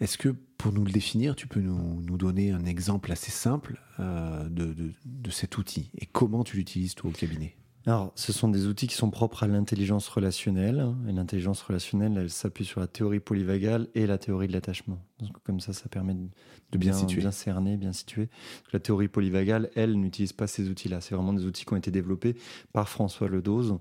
[0.00, 4.48] Est-ce que pour nous le définir, tu peux nous, donner un exemple assez simple euh,
[4.48, 5.90] de, cet outil?
[5.98, 7.54] Et comment tu l'utilises toi au cabinet?
[7.84, 10.94] Alors, ce sont des outils qui sont propres à l'intelligence relationnelle.
[11.08, 15.00] Et l'intelligence relationnelle, elle s'appuie sur la théorie polyvagale et la théorie de l'attachement.
[15.44, 18.28] Comme ça, ça permet de, bien, bien, cerner, bien situer.
[18.72, 21.00] La théorie polyvagale, elle, n'utilise pas ces outils-là.
[21.00, 22.36] C'est vraiment des outils qui ont été développés
[22.72, 23.78] par François Ledose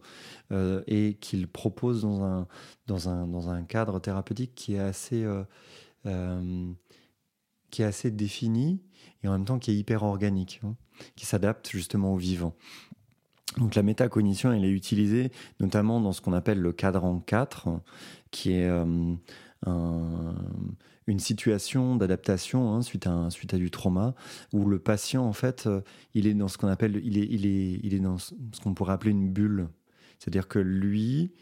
[0.52, 2.48] euh, et qu'il propose dans un,
[2.88, 5.24] dans, un, dans un cadre thérapeutique qui est assez...
[5.24, 5.44] Euh,
[6.08, 6.74] euh,
[7.70, 8.82] qui est assez défini
[9.24, 10.76] et en même temps qui est hyper organique, hein,
[11.16, 12.54] qui s'adapte justement au vivant.
[13.58, 17.70] Donc la métacognition, elle est utilisée notamment dans ce qu'on appelle le cadran 4,
[18.32, 20.32] qui est euh,
[21.08, 24.16] une situation d'adaptation hein, suite, à, du trauma,
[24.54, 25.82] où le patient, en fait, euh,
[26.14, 28.34] il est dans ce qu'on appelle, il est dans ce
[28.64, 29.68] qu'on pourrait appeler une bulle.
[30.20, 31.34] C'est-à-dire que lui,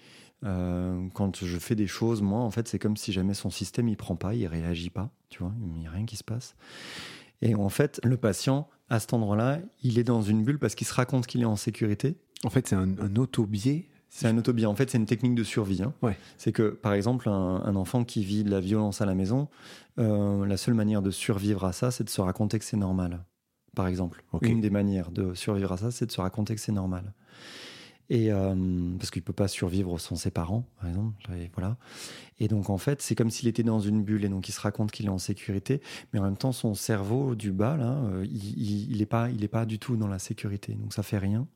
[0.46, 3.88] euh, quand je fais des choses, moi, en fait, c'est comme si jamais son système,
[3.88, 6.56] il prend pas, il réagit pas, tu vois, il n'y a rien qui se passe.
[7.42, 10.88] Et en fait, le patient, à cet endroit-là, il est dans une bulle parce qu'il
[10.88, 12.18] se raconte qu'il est en sécurité.
[12.44, 13.90] En fait, c'est un, un auto-biais.
[14.10, 14.66] C'est un auto-biais.
[14.66, 15.84] En fait, c'est une technique de survie.
[15.84, 15.94] Hein.
[16.02, 16.18] Ouais.
[16.38, 19.48] C'est que, par exemple, un, enfant qui vit de la violence à la maison,
[20.00, 23.24] euh, la seule manière de survivre à ça, c'est de se raconter que c'est normal.
[23.76, 26.72] Par exemple, une des manières de survivre à ça, c'est de se raconter que c'est
[26.72, 27.14] normal.
[28.10, 28.56] Et euh,
[28.98, 31.14] parce qu'il peut pas survivre sans ses parents, par exemple.
[31.38, 31.78] Et voilà.
[32.40, 34.62] Et donc en fait, c'est comme s'il était dans une bulle et donc il se
[34.62, 38.26] raconte qu'il est en sécurité, mais en même temps son cerveau du bas là, euh,
[38.26, 40.74] il, il, est pas, il est pas du tout dans la sécurité.
[40.74, 41.48] Donc ça fait rien.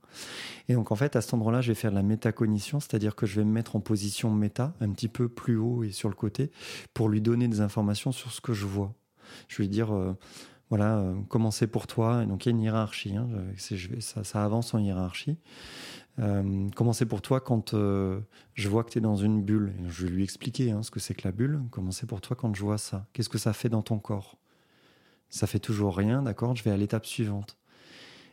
[0.70, 3.26] Et donc en fait, à cet endroit-là, je vais faire de la métacognition, c'est-à-dire que
[3.26, 6.16] je vais me mettre en position méta, un petit peu plus haut et sur le
[6.16, 6.51] côté,
[6.93, 8.93] pour lui donner des informations sur ce que je vois.
[9.47, 9.93] Je vais dire.
[9.95, 10.14] Euh,
[10.70, 12.24] voilà, euh, comment pour toi.
[12.24, 13.28] Et donc il y a une hiérarchie, hein,
[13.99, 15.38] ça, avance en hiérarchie.
[16.20, 18.20] Euh, comment c'est pour toi quand euh,
[18.53, 19.74] je vois que tu es dans une bulle?
[19.88, 21.61] Je vais lui expliquer hein, ce que c'est que la bulle.
[21.72, 23.07] Comment c'est pour toi quand je vois ça?
[23.14, 24.38] Qu'est-ce que ça fait dans ton corps?
[25.30, 26.55] Ça fait toujours rien, d'accord?
[26.55, 27.57] Je vais à l'étape suivante.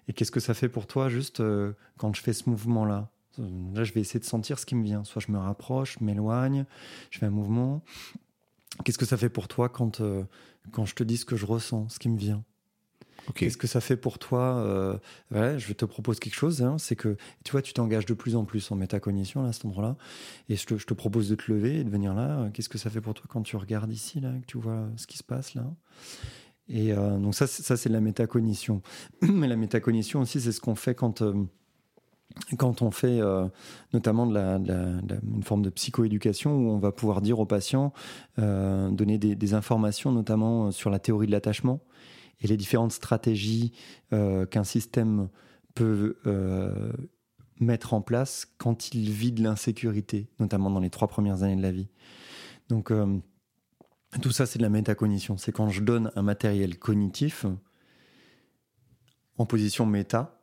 [0.09, 3.09] Et qu'est-ce que ça fait pour toi juste euh, quand je fais ce mouvement-là?
[3.39, 5.05] Là, je vais essayer de sentir ce qui me vient.
[5.05, 6.67] Soit je me rapproche, je m'éloigne,
[7.11, 7.83] je fais un mouvement.
[8.85, 10.03] Qu'est-ce que ça fait pour toi quand,
[10.73, 12.45] quand je te dis ce que je ressens, ce qui me vient?
[13.35, 17.17] Qu'est-ce que ça fait pour toi euh, Je te propose quelque chose, hein, c'est que
[17.45, 19.97] tu vois, tu t'engages de plus en plus en métacognition à cet endroit-là,
[20.49, 22.49] et je te, propose de te lever et de venir là.
[22.53, 25.19] Qu'est-ce que ça fait pour toi quand tu regardes ici, que tu vois ce qui
[25.19, 25.65] se passe là?
[26.69, 28.83] Et euh, donc ça, ça c'est de la métacognition.
[29.23, 31.35] Mais la métacognition aussi, c'est ce qu'on fait quand euh,
[32.57, 33.47] quand on fait euh,
[33.93, 37.93] notamment une forme de psychoéducation où on va pouvoir dire aux patients,
[38.39, 41.81] euh, donner des, informations notamment sur la théorie de l'attachement
[42.41, 43.73] et les différentes stratégies
[44.13, 45.29] euh, qu'un système
[45.75, 46.93] peut euh,
[47.59, 51.63] mettre en place quand il vit de l'insécurité, notamment dans les trois premières années de
[51.63, 51.89] la vie.
[52.69, 53.19] Donc euh,
[54.23, 55.37] tout ça, c'est de la métacognition.
[55.37, 57.47] C'est quand je donne un matériel cognitif
[59.37, 60.43] en position méta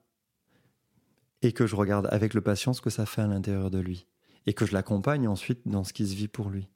[1.41, 4.07] et que je regarde avec le patient ce que ça fait à l'intérieur de lui
[4.45, 6.69] et que je l'accompagne ensuite dans ce qui se vit pour lui.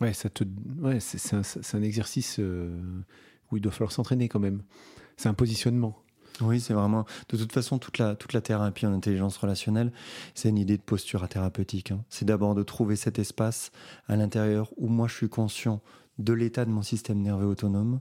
[0.00, 0.44] Ouais, te,
[0.80, 1.34] ouais, c'est
[1.74, 2.40] un, exercice
[3.52, 4.62] où il doit falloir s'entraîner quand même.
[5.16, 6.02] C'est un positionnement.
[6.40, 7.04] Oui, c'est vraiment.
[7.28, 9.92] De toute façon, toute la, toute la thérapie en intelligence relationnelle,
[10.34, 11.90] c'est une idée de posture thérapeutique.
[11.90, 12.04] Hein.
[12.08, 13.70] C'est d'abord de trouver cet espace
[14.08, 15.82] à l'intérieur où moi je suis conscient
[16.18, 18.00] de l'état de mon système nerveux autonome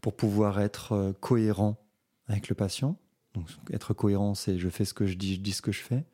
[0.00, 1.78] pour pouvoir être euh, cohérent
[2.26, 2.96] avec le patient.
[3.34, 5.80] Donc, être cohérent, c'est je fais ce que je dis, je dis ce que je
[5.80, 6.04] fais.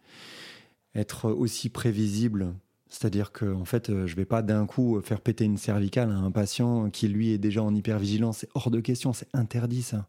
[0.95, 2.55] Être aussi prévisible
[2.89, 6.17] c'est-à-dire que en fait, euh, je vais pas d'un coup faire péter une cervicale à
[6.17, 8.39] un patient qui lui est déjà en hypervigilance.
[8.39, 10.07] C'est hors de question, c'est interdit ça.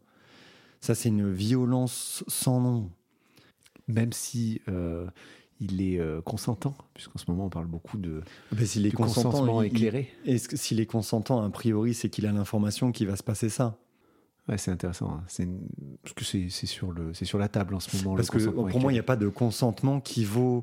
[0.80, 2.90] Ça, c'est une violence sans nom.
[3.88, 5.06] Même si euh,
[5.60, 8.22] il est euh, consentant, puisqu'en ce moment on parle beaucoup de,
[8.52, 10.10] ben, s'il est consentant, consentement éclairé.
[10.26, 13.48] Est-ce que s'il est consentant, a priori, c'est qu'il a l'information qu'il va se passer
[13.48, 13.78] ça.
[14.46, 15.10] Ouais, c'est intéressant.
[15.10, 15.24] Hein.
[15.26, 15.60] C'est une...
[16.02, 18.14] Parce que c'est, c'est sur le, c'est sur la table en ce moment.
[18.14, 20.62] Parce que pour moi, il n'y a pas de consentement qui vaut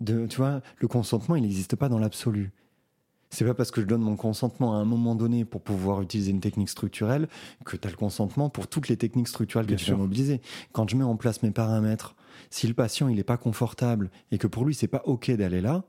[0.00, 2.52] de, tu vois, le consentement, il n'existe pas dans l'absolu.
[3.30, 6.30] C'est pas parce que je donne mon consentement à un moment donné pour pouvoir utiliser
[6.30, 7.28] une technique structurelle
[7.64, 10.40] que tu as le consentement pour toutes les techniques structurelles que tu vas mobiliser.
[10.72, 12.16] Quand je mets en place mes paramètres,
[12.48, 15.60] si le patient il n'est pas confortable et que pour lui c'est pas ok d'aller
[15.60, 15.84] là,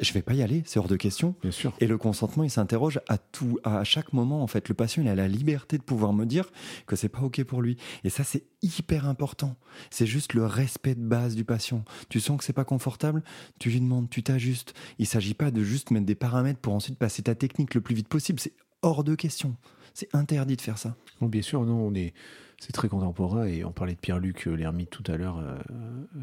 [0.00, 1.34] je vais pas y aller, c'est hors de question.
[1.42, 1.72] Bien sûr.
[1.80, 4.68] Et le consentement, il s'interroge à tout, à chaque moment en fait.
[4.68, 6.50] Le patient, il a la liberté de pouvoir me dire
[6.86, 7.76] que c'est pas ok pour lui.
[8.04, 9.56] Et ça, c'est hyper important.
[9.90, 11.84] C'est juste le respect de base du patient.
[12.08, 13.22] Tu sens que c'est pas confortable,
[13.58, 14.74] tu lui demandes, tu t'ajustes.
[14.98, 17.94] Il s'agit pas de juste mettre des paramètres pour ensuite passer ta technique le plus
[17.94, 18.38] vite possible.
[18.40, 19.56] C'est hors de question.
[19.94, 20.96] C'est interdit de faire ça.
[21.20, 22.14] Bon, bien sûr, non, on est
[22.58, 25.38] c'est très contemporain et on parlait de Pierre-Luc euh, l'ermite tout à l'heure.
[25.38, 26.20] Euh, euh,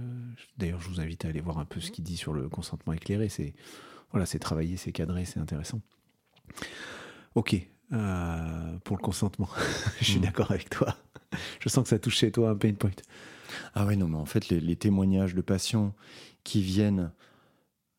[0.57, 2.93] d'ailleurs, je vous invite à aller voir un peu ce qu'il dit sur le consentement
[2.93, 3.29] éclairé.
[3.29, 3.53] C'est
[4.11, 5.81] voilà, c'est travaillé, c'est cadré, c'est intéressant.
[7.35, 7.55] Ok,
[7.89, 9.49] pour le consentement,
[9.99, 10.23] je suis mm.
[10.23, 10.95] d'accord avec toi.
[11.59, 12.91] je sens que ça touche chez toi un pain point.
[13.73, 15.93] Ah ouais, non, mais en fait, les, témoignages de patients
[16.43, 17.11] qui viennent.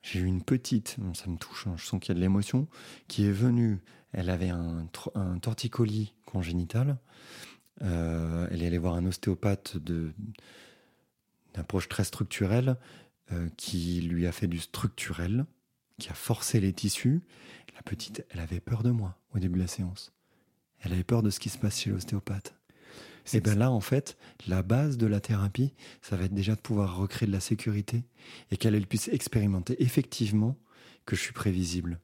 [0.02, 2.68] J'ai eu une petite, ça me touche, hein, je sens qu'il y a de l'émotion,
[3.08, 3.80] qui est venue.
[4.12, 6.96] Elle avait un, un torticolis congénital.
[7.82, 9.76] Euh, elle est allée voir un ostéopathe
[11.54, 12.76] d'approche très structurelle
[13.32, 15.46] euh, qui lui a fait du structurel,
[15.98, 17.22] qui a forcé les tissus.
[17.74, 20.12] La petite, elle avait peur de moi au début de la séance.
[20.80, 22.54] Elle avait peur de ce qui se passe chez l'ostéopathe.
[23.32, 24.16] Et bien là, en fait,
[24.46, 28.04] la base de la thérapie, ça va être déjà de pouvoir recréer de la sécurité
[28.50, 30.56] et qu'elle puisse expérimenter effectivement
[31.06, 32.00] que je suis prévisible.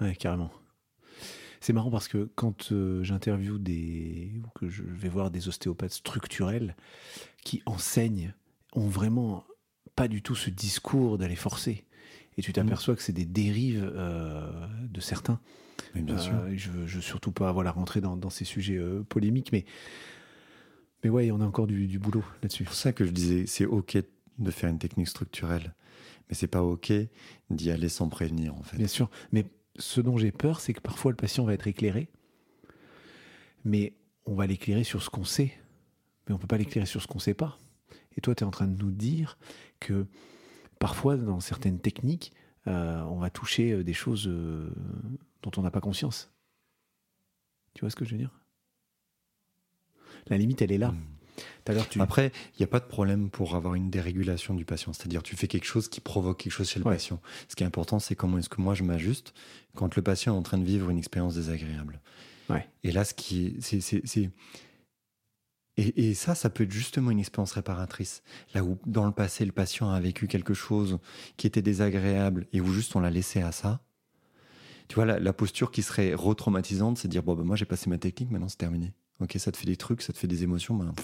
[0.00, 0.50] Ouais, carrément.
[1.60, 4.32] C'est marrant parce que quand euh, j'interviewe des.
[4.42, 6.74] ou que je vais voir des ostéopathes structurels
[7.44, 8.34] qui enseignent,
[8.72, 9.44] ont vraiment
[9.94, 11.84] pas du tout ce discours d'aller forcer.
[12.38, 15.40] Et tu t'aperçois que c'est des dérives euh, de certains.
[15.94, 16.32] bien sûr.
[16.34, 19.64] Euh, je veux, veux surtout pas voilà, rentrer dans, dans ces sujets polémiques, mais.
[21.02, 22.64] Mais ouais, on a encore du, du boulot là-dessus.
[22.64, 23.98] C'est pour ça que je disais, c'est ok
[24.38, 25.74] de faire une technique structurelle,
[26.28, 26.92] mais c'est pas ok
[27.50, 28.76] d'y aller sans prévenir en fait.
[28.76, 29.46] Bien sûr, mais
[29.76, 32.08] ce dont j'ai peur, c'est que parfois le patient va être éclairé,
[33.64, 33.94] mais
[34.26, 35.58] on va l'éclairer sur ce qu'on sait,
[36.26, 37.58] mais on ne peut pas l'éclairer sur ce qu'on ne sait pas.
[38.16, 39.38] Et toi, tu es en train de nous dire
[39.78, 40.06] que
[40.78, 42.32] parfois, dans certaines techniques,
[42.66, 44.70] euh, on va toucher euh, des choses euh,
[45.42, 46.32] dont on n'a pas conscience.
[47.74, 48.38] Tu vois ce que je veux dire?
[50.26, 50.94] La limite, elle est là.
[51.98, 54.92] Après, il n'y a pas de problème pour avoir une dérégulation du patient.
[54.92, 57.20] C'est-à-dire, tu fais quelque chose qui provoque quelque chose chez le patient.
[57.48, 59.34] Ce qui est important, c'est comment est-ce que moi je m'ajuste
[59.74, 62.00] quand le patient est en train de vivre une expérience désagréable.
[62.82, 64.30] Et là, ce qui est, c'est,
[65.76, 68.22] et, et, ça, ça peut être justement une expérience réparatrice.
[68.54, 70.98] Là où, dans le passé, le patient a vécu quelque chose
[71.36, 73.80] qui était désagréable et où juste on l'a laissé à ça.
[74.88, 77.96] Tu vois, la, posture qui serait retraumatisante, c'est dire, bon, ben, moi j'ai passé ma
[77.96, 78.92] technique, maintenant c'est terminé.
[79.20, 80.94] Ok, ça te fait des trucs, ça te fait des émotions, ben,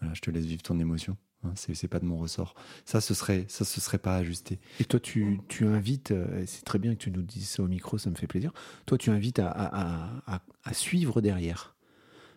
[0.00, 1.16] voilà, je te laisse vivre ton émotion.
[1.44, 2.54] Hein, c'est pas de mon ressort.
[2.84, 4.60] Ça, ce serait, ça, ce serait pas ajusté.
[4.78, 7.68] Et toi, tu, tu invites, euh, c'est très bien que tu nous dises ça au
[7.68, 8.52] micro, ça me fait plaisir.
[8.86, 11.74] Toi, tu invites à, à, à, suivre derrière.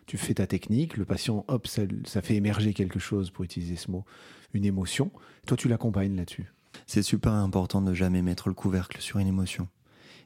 [0.06, 3.76] Tu fais ta technique, le patient, hop, ça, ça, fait émerger quelque chose, pour utiliser
[3.76, 4.04] ce mot,
[4.54, 5.12] une émotion.
[5.46, 6.52] Toi, tu l'accompagnes là-dessus.
[6.86, 9.68] C'est super important de jamais mettre le couvercle sur une émotion.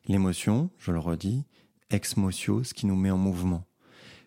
[0.07, 1.45] L'émotion, je le redis,
[1.91, 3.67] ex motio, ce qui nous met en mouvement.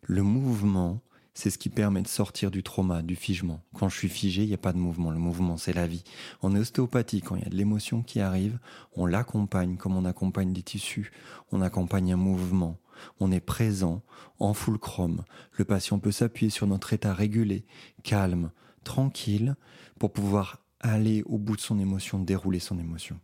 [0.03, 1.01] Le mouvement,
[1.33, 3.63] c'est ce qui permet de sortir du trauma, du figement.
[3.73, 5.11] Quand je suis figé, il n'y a pas de mouvement.
[5.11, 6.03] Le mouvement, c'est la vie.
[6.41, 8.59] En ostéopathie, quand il y a de l'émotion qui arrive,
[8.95, 11.11] on l'accompagne comme on accompagne des tissus.
[11.51, 12.77] On accompagne un mouvement.
[13.19, 14.03] On est présent,
[14.39, 15.23] en full chrome.
[15.53, 17.65] Le patient peut s'appuyer sur notre état régulé,
[18.03, 18.51] calme,
[18.83, 19.55] tranquille,
[19.99, 23.19] pour pouvoir aller au bout de son émotion, dérouler son émotion.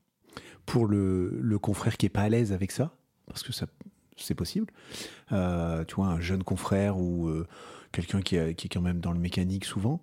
[0.66, 2.96] Pour le, confrère qui est pas à l'aise avec ça,
[3.28, 3.68] parce que ça
[4.24, 4.68] c'est possible,
[5.32, 7.48] euh, tu vois, un jeune confrère ou euh,
[7.92, 10.02] quelqu'un qui, est quand même dans le mécanique souvent,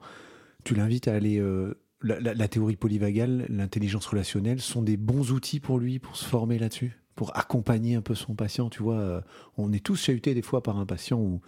[0.65, 1.39] tu l'invites à aller.
[1.39, 6.59] Euh, la, théorie polyvagale, l'intelligence relationnelle sont des bons outils pour lui pour se former
[6.59, 8.69] là-dessus, pour accompagner un peu son patient.
[8.69, 9.25] Tu vois,
[9.57, 11.41] on est tous chahutés des fois par un patient où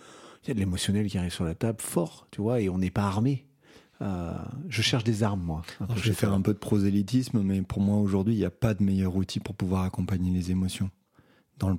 [0.43, 2.79] il y a de l'émotionnel qui arrive sur la table fort, tu vois, et on
[2.79, 3.47] n'est pas armé.
[4.01, 4.33] Euh,
[4.69, 5.63] je cherche des armes, moi.
[5.97, 8.75] je vais faire un peu de prosélytisme, mais pour moi, aujourd'hui, il n'y a pas
[8.75, 10.91] de meilleur outil pour pouvoir accompagner les émotions
[11.59, 11.77] dans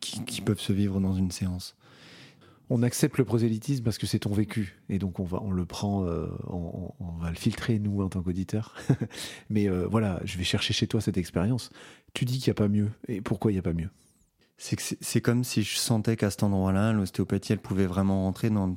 [0.00, 1.76] qui, peuvent se vivre dans une séance.
[2.70, 4.78] On accepte le prosélytisme parce que c'est ton vécu.
[4.88, 8.22] Et donc on va on le prend euh, on, va le filtrer nous en tant
[8.22, 8.74] qu'auditeur
[9.50, 11.70] mais euh, voilà je vais chercher chez toi cette expérience.
[12.14, 12.90] Tu dis qu'il n'y a pas mieux.
[13.06, 13.90] Et pourquoi il n'y a pas mieux?
[14.58, 18.76] C'est c'est comme si je sentais qu'à cet endroit-là l'ostéopathie elle pouvait vraiment rentrer dans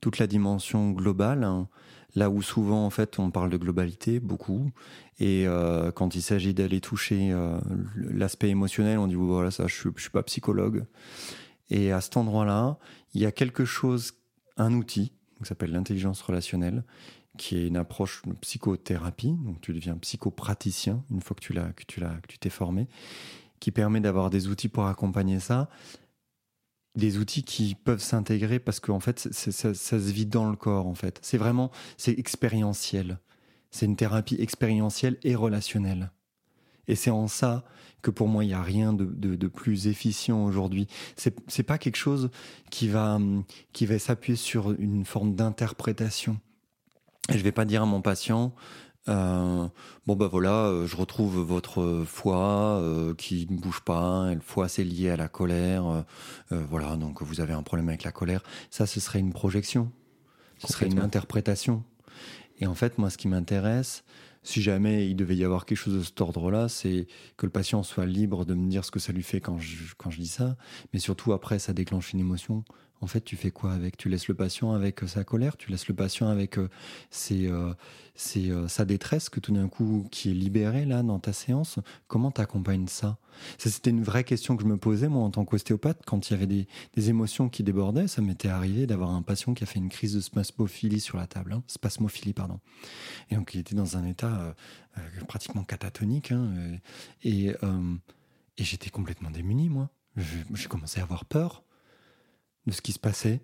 [0.00, 1.68] toute la dimension globale hein.
[2.14, 4.70] là où souvent en fait on parle de globalité beaucoup
[5.18, 7.34] et euh, quand il s'agit d'aller toucher
[7.96, 10.84] l'aspect émotionnel on dit voilà ça je suis, suis pas psychologue
[11.70, 12.78] et à cet endroit-là,
[13.14, 14.12] il y a quelque chose,
[14.56, 16.84] un outil, qui s'appelle l'intelligence relationnelle,
[17.36, 19.36] qui est une approche de psychothérapie.
[19.44, 22.50] Donc tu deviens psychopraticien une fois que tu l'as, que tu l'as, que tu t'es
[22.50, 22.88] formé,
[23.60, 25.68] qui permet d'avoir des outils pour accompagner ça.
[26.96, 30.94] Des outils qui peuvent s'intégrer parce qu'en fait, ça, se vit dans le corps, en
[30.94, 31.18] fait.
[31.22, 33.18] C'est vraiment, c'est expérientiel.
[33.70, 36.10] C'est une thérapie expérientielle et relationnelle.
[36.88, 37.64] Et c'est en ça
[38.02, 40.86] que pour moi, il n'y a rien de, de, plus efficient aujourd'hui.
[41.16, 42.30] C'est, c'est pas quelque chose
[42.70, 43.18] qui va,
[43.72, 46.38] qui va s'appuyer sur une forme d'interprétation.
[47.28, 48.54] Et je vais pas dire à mon patient,
[49.08, 49.68] euh,
[50.06, 54.34] bon bah voilà, euh, je retrouve votre euh, qui ne bouge pas.
[54.34, 56.04] Le foie c'est lié à la colère.
[56.50, 58.42] voilà, donc vous avez un problème avec la colère.
[58.70, 59.90] Ça, ce serait une projection.
[60.58, 61.84] Ce serait une interprétation.
[62.58, 64.02] Et en fait, moi, ce qui m'intéresse,
[64.42, 67.82] si jamais il devait y avoir quelque chose de cet ordre-là, c'est que le patient
[67.82, 70.28] soit libre de me dire ce que ça lui fait quand je, quand je dis
[70.28, 70.56] ça,
[70.94, 72.64] mais surtout après, ça déclenche une émotion
[73.02, 73.96] en fait, tu fais quoi avec?
[73.96, 76.68] Tu laisses le patient avec euh, sa colère, tu laisses le patient avec euh,
[77.30, 81.78] euh, sa détresse que tout d'un coup qui est libérée là dans ta séance?
[82.08, 83.18] Comment t'accompagnes ça,
[83.58, 86.32] ça C'était une vraie question que je me posais moi en tant qu'ostéopathe quand il
[86.32, 86.66] y avait des,
[87.10, 88.08] émotions qui débordaient.
[88.08, 91.26] Ça m'était arrivé d'avoir un patient qui a fait une crise de spasmophilie sur la
[91.26, 91.62] table, hein.
[91.66, 92.60] spasmophilie pardon.
[93.30, 94.54] Et donc il était dans un état
[95.28, 96.50] pratiquement catatonique hein,
[97.22, 99.90] et, et j'étais complètement démuni moi.
[100.54, 101.65] J'ai commencé à avoir peur
[102.66, 103.40] de ce qui se passait.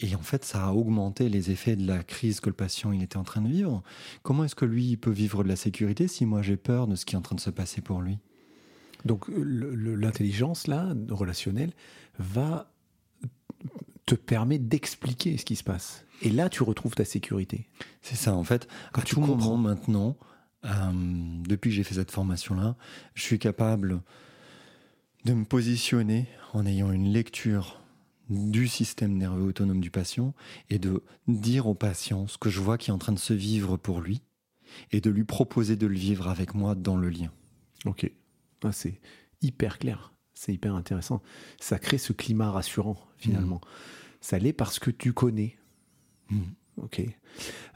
[0.00, 3.02] Et en fait, ça a augmenté les effets de la crise que le patient il
[3.02, 3.82] était en train de vivre.
[4.22, 6.96] Comment est-ce que lui il peut vivre de la sécurité si moi j'ai peur de
[6.96, 8.18] ce qui est en train de se passer pour lui?
[9.04, 11.72] Donc l'intelligence là relationnelle
[12.18, 12.72] va
[14.06, 16.04] te permettre d'expliquer ce qui se passe.
[16.22, 17.68] Et là, tu retrouves ta sécurité.
[18.02, 18.68] C'est ça, en fait.
[18.92, 20.16] Quand tu comprends maintenant,
[20.64, 20.68] euh,
[21.46, 22.76] depuis que j'ai fait cette formation-là,
[23.14, 24.02] je suis capable
[25.24, 27.80] de me positionner en ayant une lecture
[28.28, 30.34] du système nerveux autonome du patient
[30.70, 33.34] et de dire au patient ce que je vois qui est en train de se
[33.34, 34.22] vivre pour lui
[34.92, 37.30] et de lui proposer de le vivre avec moi dans le lien.
[37.84, 38.10] Ok,
[38.62, 39.00] ah, c'est
[39.42, 41.22] hyper clair, c'est hyper intéressant.
[41.60, 43.56] Ça crée ce climat rassurant finalement.
[43.56, 43.68] Mm.
[44.20, 45.56] Ça l'est parce que tu connais.
[46.30, 46.42] Mm.
[46.78, 47.02] Ok.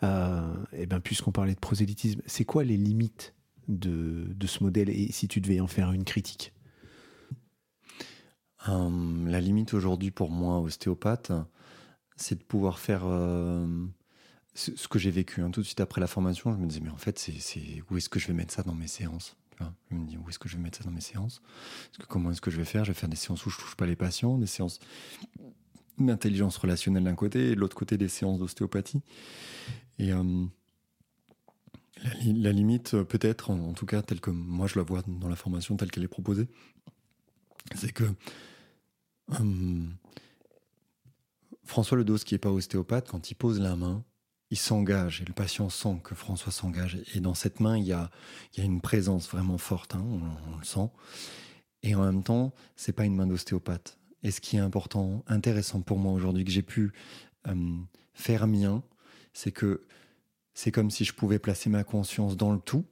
[0.03, 3.35] Euh, et eh bien, puisqu'on parlait de prosélytisme, c'est quoi les limites
[3.69, 4.89] de, de ce modèle?
[4.89, 6.53] Et si tu devais en faire une critique?
[8.69, 11.33] Euh, la limite aujourd'hui pour moi, ostéopathe,
[12.17, 13.67] c'est de pouvoir faire euh,
[14.55, 15.43] ce que j'ai vécu.
[15.43, 15.51] Hein.
[15.51, 18.09] Tout de suite après la formation, je me disais, mais en fait, c'est où est-ce
[18.09, 19.37] que je vais mettre ça dans mes séances
[19.91, 21.41] Je me dis, où est-ce que je vais mettre ça dans mes séances?
[21.99, 22.85] Que, Comment est-ce que je vais faire?
[22.85, 24.81] Je vais faire des séances où je touche pas les patients, des séances
[25.99, 29.03] d'intelligence relationnelle d'un côté et de l'autre côté des séances d'ostéopathie.
[29.99, 30.45] Et euh,
[32.25, 35.77] la, limite, peut-être, en, tout cas, telle que moi je la vois dans la formation,
[35.77, 36.49] telle qu'elle est proposée,
[37.75, 38.05] c'est que
[39.31, 39.95] Hum,
[41.65, 44.05] François Ledos, qui n'est pas ostéopathe, quand il pose la main,
[44.51, 47.03] il s'engage et le patient sent que François s'engage.
[47.15, 48.11] Et dans cette main, il y a,
[48.57, 50.89] une présence vraiment forte, hein, on, le sent.
[51.83, 53.99] Et en même temps, c'est pas une main d'ostéopathe.
[54.23, 56.93] Et ce qui est important, intéressant pour moi aujourd'hui, que j'ai pu
[57.47, 57.77] euh,
[58.15, 58.83] faire mien,
[59.35, 59.85] c'est que
[60.55, 62.85] c'est comme si je pouvais placer ma conscience dans le tout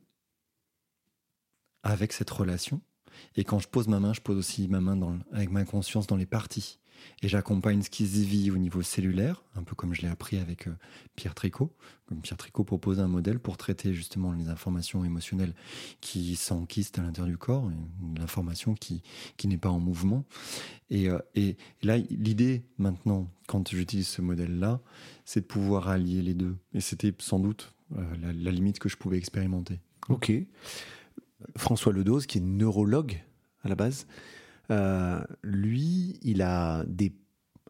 [1.82, 2.80] avec cette relation.
[3.36, 6.16] Et quand je pose ma main, je pose aussi ma main avec ma conscience dans
[6.16, 6.78] les parties
[7.22, 10.38] et j'accompagne ce qui se vit au niveau cellulaire, un peu comme je l'ai appris
[10.38, 10.72] avec euh,
[11.14, 11.72] Pierre Tricot.
[12.06, 15.54] Comme Pierre Tricot propose un modèle pour traiter justement les informations émotionnelles
[16.00, 17.70] qui s'enquistent à l'intérieur du corps,
[18.18, 19.02] l'information qui,
[19.36, 20.24] qui n'est pas en mouvement.
[20.90, 24.80] Et, euh, et là, l'idée maintenant, quand j'utilise ce modèle-là,
[25.24, 26.56] c'est de pouvoir allier les deux.
[26.74, 29.80] Et c'était sans doute euh, la, la limite que je pouvais expérimenter.
[30.08, 30.32] Ok.
[31.56, 33.22] François Ledos, qui est neurologue
[33.62, 34.06] à la base,
[34.70, 37.12] euh, lui, il a des,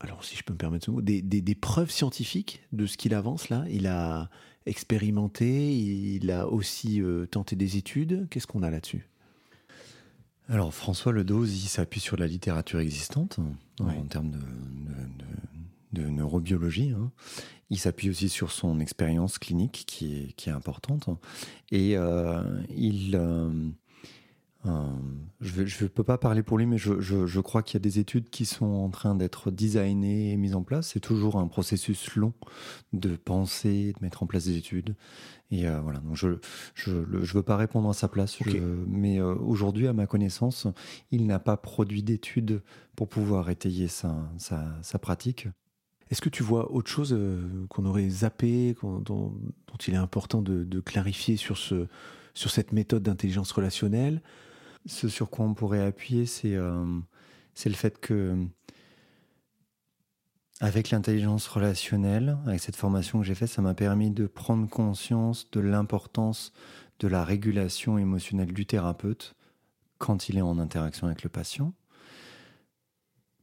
[0.00, 3.14] alors si je peux me permettre ce mot, des, des, preuves scientifiques de ce qu'il
[3.14, 3.64] avance là.
[3.70, 4.30] Il a
[4.66, 8.26] expérimenté, il a aussi euh, tenté des études.
[8.30, 9.08] Qu'est-ce qu'on a là-dessus?
[10.48, 13.38] Alors François Ledos, il s'appuie sur la littérature existante
[13.80, 15.24] en termes de, de,
[16.02, 16.90] neurobiologie.
[16.90, 17.10] Hein.
[17.70, 21.08] Il s'appuie aussi sur son expérience clinique qui est, qui est importante.
[21.72, 22.42] Et euh,
[22.76, 23.18] il,
[24.66, 24.88] euh,
[25.40, 28.30] je ne peux pas parler pour lui, mais je, crois qu'il y a des études
[28.30, 30.88] qui sont en train d'être designées et mises en place.
[30.92, 32.32] C'est toujours un processus long
[32.92, 34.96] de penser, de mettre en place des études.
[35.50, 36.28] Et euh, voilà, donc je
[36.90, 38.38] ne veux pas répondre à sa place.
[38.86, 40.66] mais euh, aujourd'hui, à ma connaissance,
[41.10, 42.62] il n'a pas produit d'études
[42.96, 45.48] pour pouvoir étayer sa, sa, pratique.
[46.10, 47.18] Est-ce que tu vois autre chose
[47.68, 49.34] qu'on aurait zappé, dont,
[49.86, 51.86] il est important de, clarifier sur, ce,
[52.34, 54.22] sur cette méthode d'intelligence relationnelle?
[54.86, 56.84] Ce sur quoi on pourrait appuyer, c'est euh,
[57.64, 58.36] le fait que,
[60.60, 65.50] avec l'intelligence relationnelle, avec cette formation que j'ai faite, ça m'a permis de prendre conscience
[65.50, 66.52] de l'importance
[67.00, 69.34] de la régulation émotionnelle du thérapeute
[69.98, 71.72] quand il est en interaction avec le patient,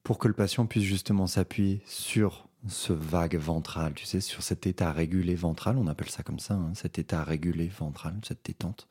[0.04, 4.68] pour que le patient puisse justement s'appuyer sur ce vague ventral, tu sais, sur cet
[4.68, 8.88] état régulé ventral, on appelle ça comme ça, hein, cet état régulé ventral, cette détente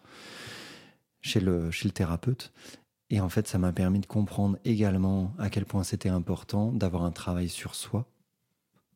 [1.20, 2.53] chez le, chez le thérapeute.
[3.11, 7.05] Et en fait, ça m'a permis de comprendre également à quel point c'était important d'avoir
[7.05, 8.07] un travail sur soi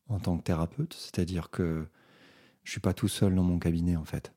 [0.09, 0.95] en tant que thérapeute.
[0.95, 1.87] C'est-à-dire que
[2.65, 4.33] je suis pas tout seul dans mon cabinet, en fait.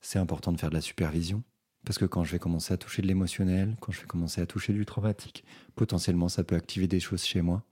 [0.00, 1.42] C'est important de faire de la supervision.
[1.84, 4.46] Parce que quand je vais commencer à toucher de l'émotionnel, quand je vais commencer à
[4.46, 5.44] toucher du traumatique,
[5.74, 7.62] potentiellement ça peut activer des choses chez moi.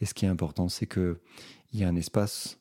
[0.00, 1.16] Et ce qui est important, c'est qu'il
[1.74, 2.58] y a un espace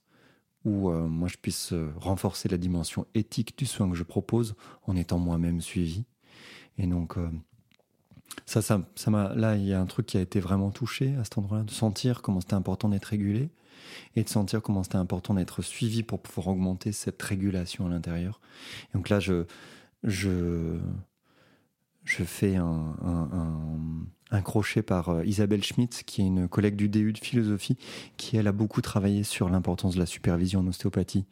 [0.65, 4.55] où euh, moi je puisse euh, renforcer la dimension éthique du soin que je propose
[4.85, 6.03] en étant moi-même suivi.
[6.77, 7.29] Et donc, euh,
[8.45, 11.23] ça, ça, ça là, il y a un truc qui a été vraiment touché à
[11.23, 13.49] cet endroit-là, de sentir comment c'était important d'être régulé
[14.15, 18.41] et de sentir comment c'était important d'être suivi pour pouvoir augmenter cette régulation à l'intérieur.
[18.93, 19.45] donc là, je,
[20.03, 20.77] je,
[22.07, 27.17] je fais un, crochet par euh, Isabelle Schmitt, qui est une collègue du DU de
[27.17, 27.77] philosophie,
[28.15, 31.25] qui elle a beaucoup travaillé sur l'importance de la supervision en ostéopathie.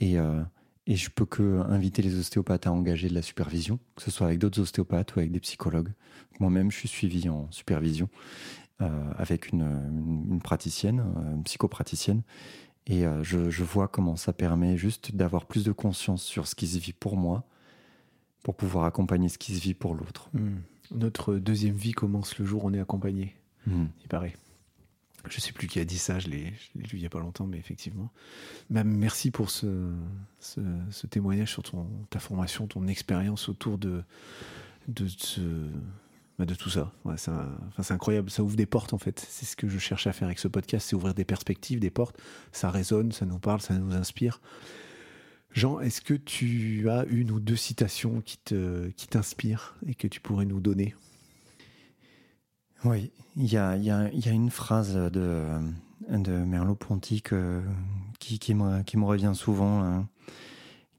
[0.00, 0.42] Et, euh,
[0.86, 4.26] et je peux que inviter les ostéopathes à engager de la supervision, que ce soit
[4.26, 5.92] avec d'autres ostéopathes ou avec des psychologues.
[6.40, 8.10] Moi-même, je suis suivi en supervision
[8.82, 11.02] euh, avec une, une, praticienne,
[11.34, 12.22] une psychopraticienne.
[12.86, 16.78] Et je vois comment ça permet juste d'avoir plus de conscience sur ce qui se
[16.78, 17.44] vit pour moi,
[18.48, 20.30] pour pouvoir accompagner ce qui se vit pour l'autre.
[20.32, 20.60] Hmm.
[20.90, 23.36] Notre deuxième vie commence le jour où on est accompagné,
[23.66, 23.84] hmm.
[24.00, 24.36] il paraît.
[25.28, 27.46] Je sais plus qui a dit ça, je l'ai lu il n'y a pas longtemps,
[27.46, 28.10] mais effectivement.
[28.70, 29.92] Même merci pour ce,
[30.40, 34.02] ce, témoignage sur ton, ta formation, ton expérience autour de,
[34.86, 35.42] de, ce,
[36.38, 36.94] bah, de tout ça.
[37.04, 39.26] Ouais, c'est incroyable, ça ouvre des portes en fait.
[39.28, 41.90] C'est ce que je cherche à faire avec ce podcast, c'est ouvrir des perspectives, des
[41.90, 42.18] portes.
[42.52, 44.40] Ça résonne, ça nous parle, ça nous inspire.
[45.52, 50.06] Jean, est-ce que tu as une ou deux citations qui te qui t'inspirent et que
[50.06, 50.94] tu pourrais nous donner?
[52.84, 55.44] Oui, il y a, y, a, y a, une phrase de,
[56.08, 60.08] de Merleau-Ponty qui, me, revient souvent, hein,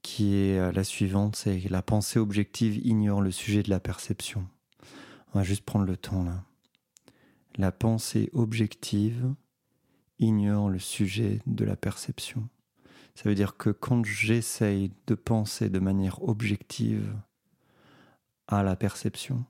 [0.01, 4.45] qui est la suivante, c'est la pensée objective ignore le sujet de la perception.
[5.33, 6.43] On va juste prendre le temps là.
[7.55, 9.33] La pensée objective
[10.19, 12.49] ignore le sujet de la perception.
[13.21, 17.13] Ça veut dire que quand j'essaye de penser de manière objective
[18.47, 19.43] à la perception,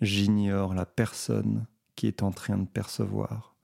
[0.00, 3.54] j'ignore la personne qui est en train de percevoir.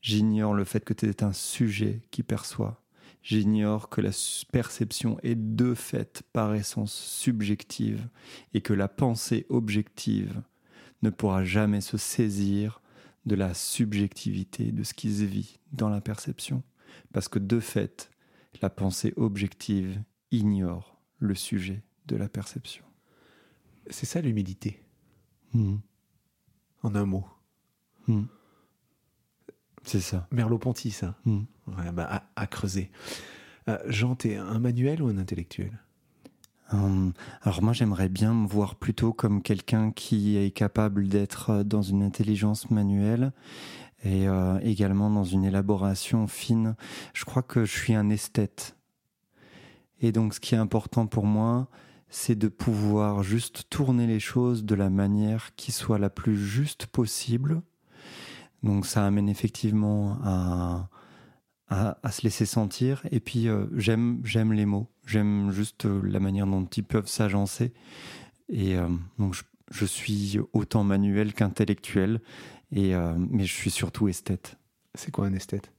[0.00, 2.82] J'ignore le fait que tu es un sujet qui perçoit.
[3.22, 4.10] J'ignore que la
[4.50, 8.08] perception est de fait par essence subjective
[8.52, 10.42] et que la pensée objective
[11.02, 12.82] ne pourra jamais se saisir
[13.26, 16.64] de la subjectivité de ce qui se vit dans la perception.
[17.12, 18.11] Parce que de fait,
[18.60, 22.84] la pensée objective ignore le sujet de la perception.
[23.90, 24.80] C'est ça l'humilité,
[25.54, 25.76] Hmm.
[26.82, 27.26] en un mot.
[28.06, 28.24] Hmm.
[29.84, 30.26] C'est ça.
[30.30, 31.16] Merleau-Ponty, ça.
[31.24, 31.42] Hmm.
[31.66, 32.90] Ouais, bah, à, à creuser.
[33.68, 35.78] Euh, Jean, t'es un manuel ou un intellectuel?
[36.72, 41.64] Hum, alors moi j'aimerais bien me voir plutôt comme quelqu'un qui est capable d'être euh,
[41.64, 43.32] dans une intelligence manuelle
[44.02, 46.74] et euh, également dans une élaboration fine.
[47.14, 48.76] Je crois que je suis un esthète.
[50.00, 51.68] Et donc ce qui est important pour moi,
[52.08, 56.86] c'est de pouvoir juste tourner les choses de la manière qui soit la plus juste
[56.86, 57.62] possible.
[58.62, 60.88] Donc ça amène effectivement à,
[61.68, 63.02] à, se laisser sentir.
[63.12, 67.72] Et puis euh, j'aime les mots, j'aime juste euh, la manière dont ils peuvent s'agencer.
[68.48, 68.76] Et
[69.18, 69.34] donc
[69.70, 72.20] je suis autant manuel qu'intellectuel,
[72.72, 74.56] et euh, mais je suis surtout esthète.
[74.94, 75.70] C'est quoi un esthète?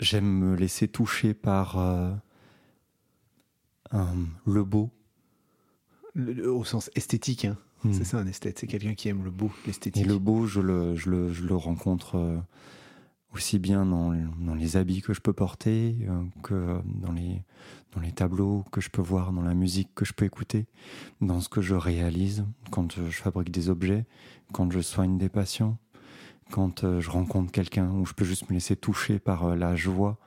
[0.00, 2.12] J'aime me laisser toucher par euh,
[3.92, 4.90] un- le beau.
[6.14, 7.56] Le- le- Au sens esthétique, hein.
[7.84, 7.92] Hmm.
[7.92, 8.58] c'est ça un esthète.
[8.58, 10.06] C'est quelqu'un qui aime le beau, Et l'esthétique.
[10.06, 12.38] le beau, je le, je le, je le rencontre euh,
[13.34, 14.12] aussi bien dans,
[14.54, 17.42] les habits que je peux porter euh, que dans les,
[18.12, 20.66] tableaux que je peux voir, dans la musique que je peux écouter,
[21.20, 24.04] dans ce que je réalise quand euh, je fabrique des objets,
[24.52, 25.78] quand je soigne des patients,
[26.50, 30.18] quand euh, je rencontre quelqu'un où je peux juste me laisser toucher par la joie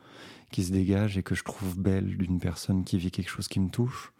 [0.51, 3.59] qui se dégage et que je trouve belle d'une personne qui vit quelque chose qui
[3.59, 4.13] me touche.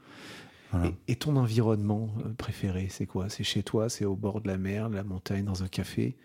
[0.83, 3.29] Et, et ton environnement préféré, c'est quoi?
[3.29, 6.17] C'est chez toi, c'est au bord de la mer, de la montagne, dans un café?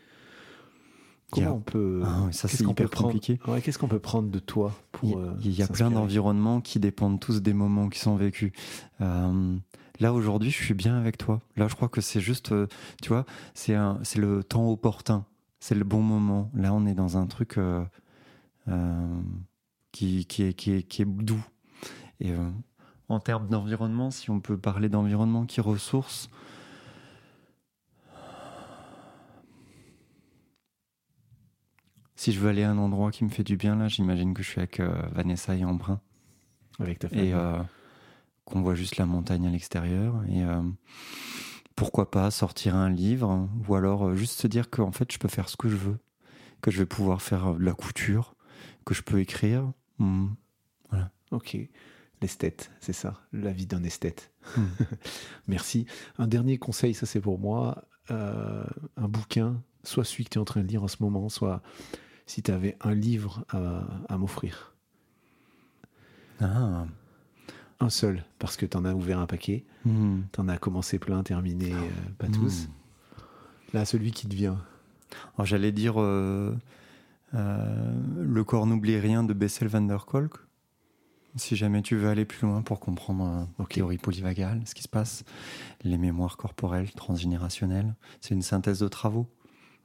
[1.40, 2.02] A- on peut.
[2.04, 3.40] Ah ça, c'est hyper prendre- compliqué.
[3.48, 5.10] Ouais, Qu'est-ce qu'on peut prendre de toi pour.
[5.10, 8.52] Il, euh, y a plein s'inspirer d'environnements qui dépendent tous des moments qui sont vécus.
[9.00, 9.56] Euh,
[10.00, 11.40] là aujourd'hui, je suis bien avec toi.
[11.56, 12.66] Là, je crois que c'est juste, euh,
[13.02, 13.24] tu vois,
[13.54, 13.76] c'est
[14.16, 15.24] le temps opportun,
[15.60, 16.50] c'est le bon moment.
[16.54, 17.82] Là, on est dans un truc euh,
[18.68, 19.06] euh,
[19.92, 21.44] qui, qui, est, qui, est, qui est doux.
[22.20, 22.48] Et euh,
[23.08, 26.30] en termes d'environnement, si on peut parler d'environnement qui ressource,
[32.22, 34.44] si je veux aller à un endroit qui me fait du bien, là, j'imagine que
[34.44, 36.00] je suis avec euh, Vanessa et Embrun
[36.78, 37.30] Avec ta famille.
[37.30, 37.58] et euh,
[38.44, 40.22] qu'on voit juste la montagne à l'extérieur.
[40.28, 40.62] Et euh,
[41.74, 45.48] pourquoi pas sortir un livre ou alors juste se dire qu'en fait, je peux faire
[45.48, 45.98] ce que je veux,
[46.60, 48.36] que je vais pouvoir faire de la couture,
[48.86, 49.72] que je peux écrire.
[49.98, 50.28] Hmm.
[51.32, 51.56] Ok.
[52.20, 54.32] L'esthète, c'est ça, la vie d'un esthète.
[54.56, 54.66] Hmm.
[55.48, 55.86] Merci.
[56.18, 57.82] Un dernier conseil, ça c'est pour moi.
[58.10, 61.62] un bouquin, soit celui que tu es en train de lire en ce moment, soit
[62.32, 64.72] si tu avais un livre à, à m'offrir.
[66.40, 66.86] Ah.
[67.80, 70.20] Un seul, parce que tu en as ouvert un paquet, Hmm.
[70.32, 72.68] tu en as commencé plein, terminé euh, pas tous.
[72.68, 73.74] Hmm.
[73.74, 74.64] Là, celui qui te vient.
[75.36, 76.54] Alors, j'allais dire euh,
[77.34, 80.34] euh, Le corps n'oublie rien de Bessel van der Kolk.
[81.36, 83.24] Si jamais tu veux aller plus loin pour comprendre
[83.58, 83.70] euh, Ok.
[83.74, 85.24] théorie polyvagale, ce qui se passe,
[85.82, 89.26] les mémoires corporelles transgénérationnelles, c'est une synthèse de travaux.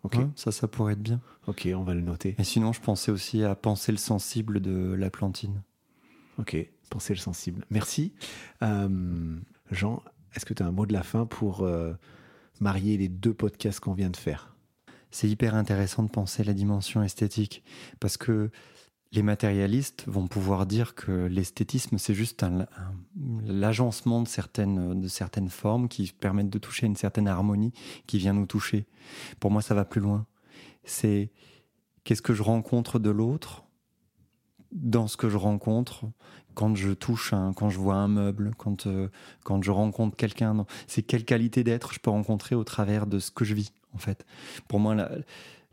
[0.04, 1.20] Ok, Ouais, ça, ça pourrait être bien.
[1.48, 2.36] ok, on va le noter.
[2.38, 5.62] Et sinon, je pensais aussi à Penser le sensible de la plantine.
[6.40, 6.56] Ok,
[6.90, 7.66] pensez le sensible.
[7.72, 8.14] Merci.
[8.62, 9.38] Euh,
[9.72, 10.04] Jean,
[10.36, 11.94] est-ce que tu as un mot de la fin pour euh,
[12.60, 14.54] marier les deux podcasts qu'on vient de faire?
[15.10, 17.64] C'est hyper intéressant de penser la dimension esthétique
[18.00, 18.52] parce que
[19.12, 22.46] les matérialistes vont pouvoir dire que l'esthétisme, c'est juste
[23.46, 27.74] l'agencement de certaines, de certaines formes qui permettent de toucher une certaine harmonie
[28.06, 28.86] qui vient nous toucher.
[29.40, 30.26] Pour moi, ça va plus loin.
[30.84, 31.32] C'est
[32.04, 33.64] qu'est-ce que je rencontre de l'autre
[34.72, 36.06] dans ce que je rencontre
[36.54, 39.10] quand je touche, quand je vois un meuble, quand, euh,
[39.44, 40.66] quand je rencontre quelqu'un.
[40.88, 44.00] C'est quelle qualité d'être je peux rencontrer au travers de ce que je vis, en
[44.00, 44.26] fait.
[44.68, 45.12] Pour moi, la-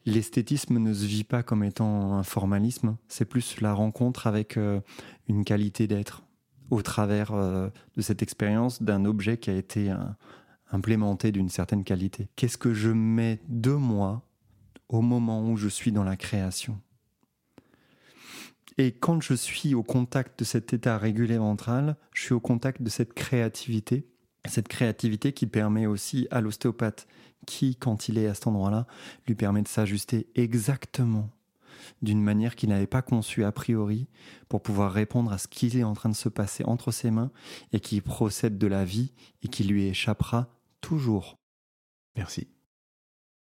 [0.07, 4.81] l'esthétisme ne se vit pas comme étant un formalisme, c'est plus la rencontre avec euh,
[5.29, 6.23] une qualité d'être
[6.71, 9.97] au travers euh, de cette expérience d'un objet qui a été euh,
[10.71, 12.29] implémenté d'une certaine qualité.
[12.37, 14.23] Qu'est-ce que je mets de moi
[14.89, 16.81] au moment où je suis dans la création?
[18.77, 22.83] Et quand je suis au contact de cet état régulé ventral, je suis au contact
[22.83, 24.09] de cette créativité,
[24.47, 27.07] cette créativité qui permet aussi à l'ostéopathe,
[27.47, 28.87] qui, quand il est à cet endroit-là,
[29.27, 31.31] lui permet de s'ajuster exactement
[32.03, 34.07] d'une manière qu'il n'avait pas conçue a priori
[34.49, 37.31] pour pouvoir répondre à ce qui est en train de se passer entre ses mains
[37.73, 40.49] et qui procède de la vie et qui lui échappera
[40.81, 41.37] toujours.
[42.17, 42.49] Merci.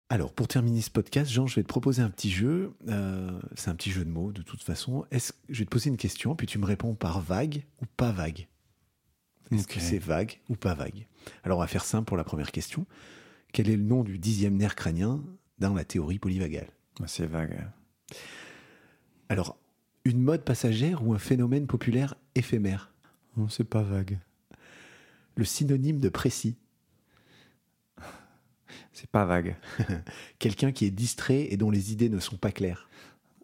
[0.09, 2.75] Alors, pour terminer ce podcast, Jean, je vais te proposer un petit jeu.
[2.87, 5.05] Euh, c'est un petit jeu de mots, de toute façon.
[5.11, 8.47] Je vais te poser une question, puis tu me réponds par vague ou pas vague.
[9.53, 11.07] Est-ce que c'est vague ou pas vague?
[11.43, 12.85] Alors, on va faire simple pour la première question.
[13.51, 15.23] Quel est le nom du dixième nerf crânien
[15.59, 16.69] dans la théorie polyvagale?
[17.05, 17.67] C'est vague.
[19.29, 19.57] Alors,
[20.05, 22.91] une mode passagère ou un phénomène populaire éphémère?
[23.37, 24.19] Non, c'est pas vague.
[25.35, 26.55] Le synonyme de précis?
[28.93, 29.55] C'est pas vague.
[30.39, 32.87] Quelqu'un qui est distrait et dont les idées ne sont pas claires.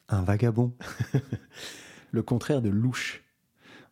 [0.07, 0.75] Un vagabond.
[2.11, 3.23] Le contraire de louche?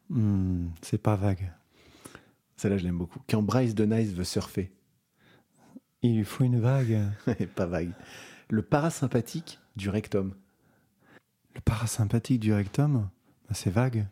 [0.10, 1.52] Hmm, c'est pas vague.
[2.58, 3.20] Celle-là, je l'aime beaucoup.
[3.30, 4.72] Quand Bryce de Nice veut surfer.
[6.02, 7.00] Il lui faut une vague.
[7.56, 7.92] pas vague.
[8.50, 10.34] Le parasympathique du rectum.
[11.56, 13.10] Le parasympathique du rectum,
[13.48, 14.08] bah, c'est vague.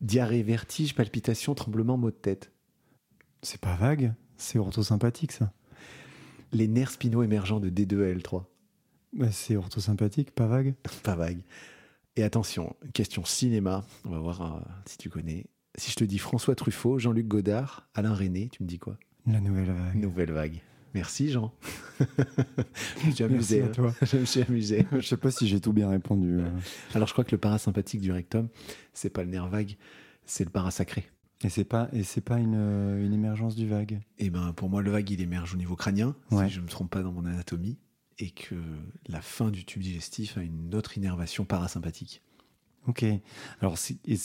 [0.00, 2.52] Diarrhée, vertige, palpitation, tremblement, maux de tête.
[3.42, 4.14] C'est pas vague.
[4.36, 5.52] C'est orthosympathique, ça.
[6.52, 8.44] Les nerfs spinaux émergents de D2 à L3.
[9.12, 10.74] Bah, c'est orthosympathique, pas vague.
[11.02, 11.42] Pas vague.
[12.16, 13.84] Et attention, question cinéma.
[14.04, 15.46] On va voir euh, si tu connais.
[15.76, 18.96] Si je te dis François Truffaut, Jean-Luc Godard, Alain René, tu me dis quoi?
[19.26, 19.96] La nouvelle vague.
[19.96, 20.60] Nouvelle vague.
[20.94, 21.52] Merci Jean.
[22.00, 22.04] je
[23.06, 23.62] me suis Merci amusé.
[23.62, 23.68] à hein.
[23.74, 23.94] toi.
[24.00, 24.86] Je me suis amusé.
[24.92, 26.38] Je sais pas si j'ai tout bien répondu.
[26.40, 26.48] euh.
[26.94, 28.48] Alors je crois que le parasympathique du rectum,
[28.94, 29.76] c'est pas le nerf vague,
[30.24, 31.04] c'est le parasacré.
[31.44, 34.00] Et c'est pas, et c'est pas une, euh, une émergence du vague?
[34.18, 36.48] Et ben pour moi le vague il émerge au niveau crânien, Ouais.
[36.48, 37.76] si je me trompe pas dans mon anatomie,
[38.18, 38.54] et que
[39.08, 42.22] la fin du tube digestif a une autre innervation parasympathique.
[42.88, 43.04] Ok.
[43.60, 43.76] Alors,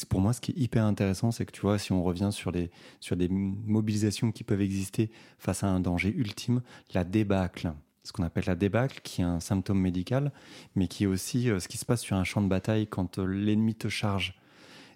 [0.10, 2.52] pour moi, ce qui est hyper intéressant, c'est que tu vois, si on revient sur
[2.52, 5.10] les sur des mobilisations qui peuvent exister
[5.40, 6.62] face à un danger ultime,
[6.94, 10.32] la débâcle, ce qu'on appelle la débâcle, qui est un symptôme médical,
[10.76, 13.18] mais qui est aussi euh, ce qui se passe sur un champ de bataille quand
[13.18, 14.40] euh, l'ennemi te charge.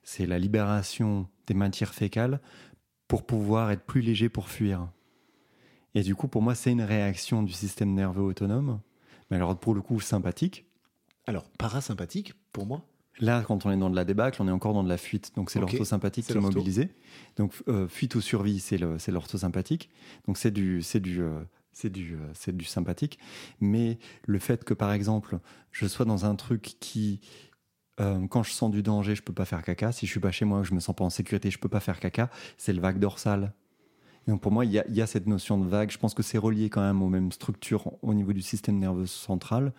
[0.03, 2.39] C'est la libération des matières fécales
[3.07, 4.87] pour pouvoir être plus léger pour fuir.
[5.95, 8.81] Et du coup, pour moi, c'est une réaction du système nerveux autonome,
[9.29, 10.65] mais alors pour le coup sympathique.
[11.25, 12.85] Alors parasympathique pour moi,
[13.19, 15.31] Là, quand on est dans de la débâcle, on est encore dans de la fuite.
[15.35, 16.89] Donc, c'est l'orthosympathique qui est mobilisé.
[17.37, 18.77] Donc, euh, fuite ou survie, c'est
[19.11, 19.89] l'orthosympathique.
[20.27, 21.39] Donc, c'est du, c'est du, euh,
[21.71, 23.17] c'est du, euh, c'est du sympathique.
[23.61, 25.39] Mais le fait que, par exemple,
[25.71, 27.21] je sois dans un truc qui,
[27.97, 29.93] quand je sens du danger, je peux pas faire caca.
[29.93, 31.69] Si je suis pas chez moi, que je me sens pas en sécurité, je peux
[31.69, 32.29] pas faire caca.
[32.57, 33.53] C'est le vague dorsal.
[34.27, 35.91] Et donc, pour moi, il y a, il y a cette notion de vague.
[35.91, 39.05] Je pense que c'est relié quand même aux mêmes structures au niveau du système nerveux
[39.05, 39.71] central,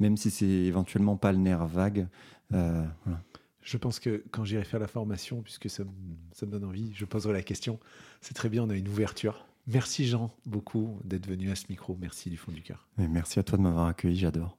[0.00, 2.06] même si c'est éventuellement pas le nerf vague.
[2.52, 3.20] Euh, voilà.
[3.62, 5.90] je pense que quand j'irai faire la formation, puisque ça, me-
[6.32, 7.80] ça me donne envie, je poserai la question.
[8.20, 9.46] C'est très bien, on a une ouverture.
[9.66, 11.96] Merci Jean beaucoup d'être venu à ce micro.
[12.00, 12.86] Merci du fond du cœur.
[13.00, 14.56] Et merci à toi de m'avoir accueilli, j'adore.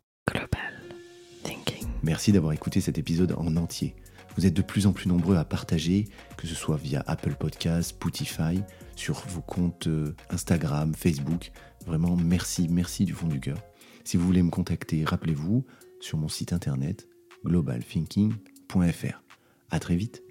[2.03, 3.95] Merci d'avoir écouté cet épisode en entier.
[4.38, 6.05] Vous êtes de plus en plus nombreux à partager,
[6.38, 8.61] que ce soit via Apple Podcasts, Spotify,
[8.95, 11.51] sur vos comptes euh, Instagram, Facebook.
[11.88, 13.57] Vraiment, merci, merci du fond du cœur.
[14.03, 15.65] Si vous voulez me contacter, rappelez-vous
[15.99, 17.07] sur mon site internet
[17.43, 19.23] globalthinking.fr.
[19.71, 20.26] À très vite.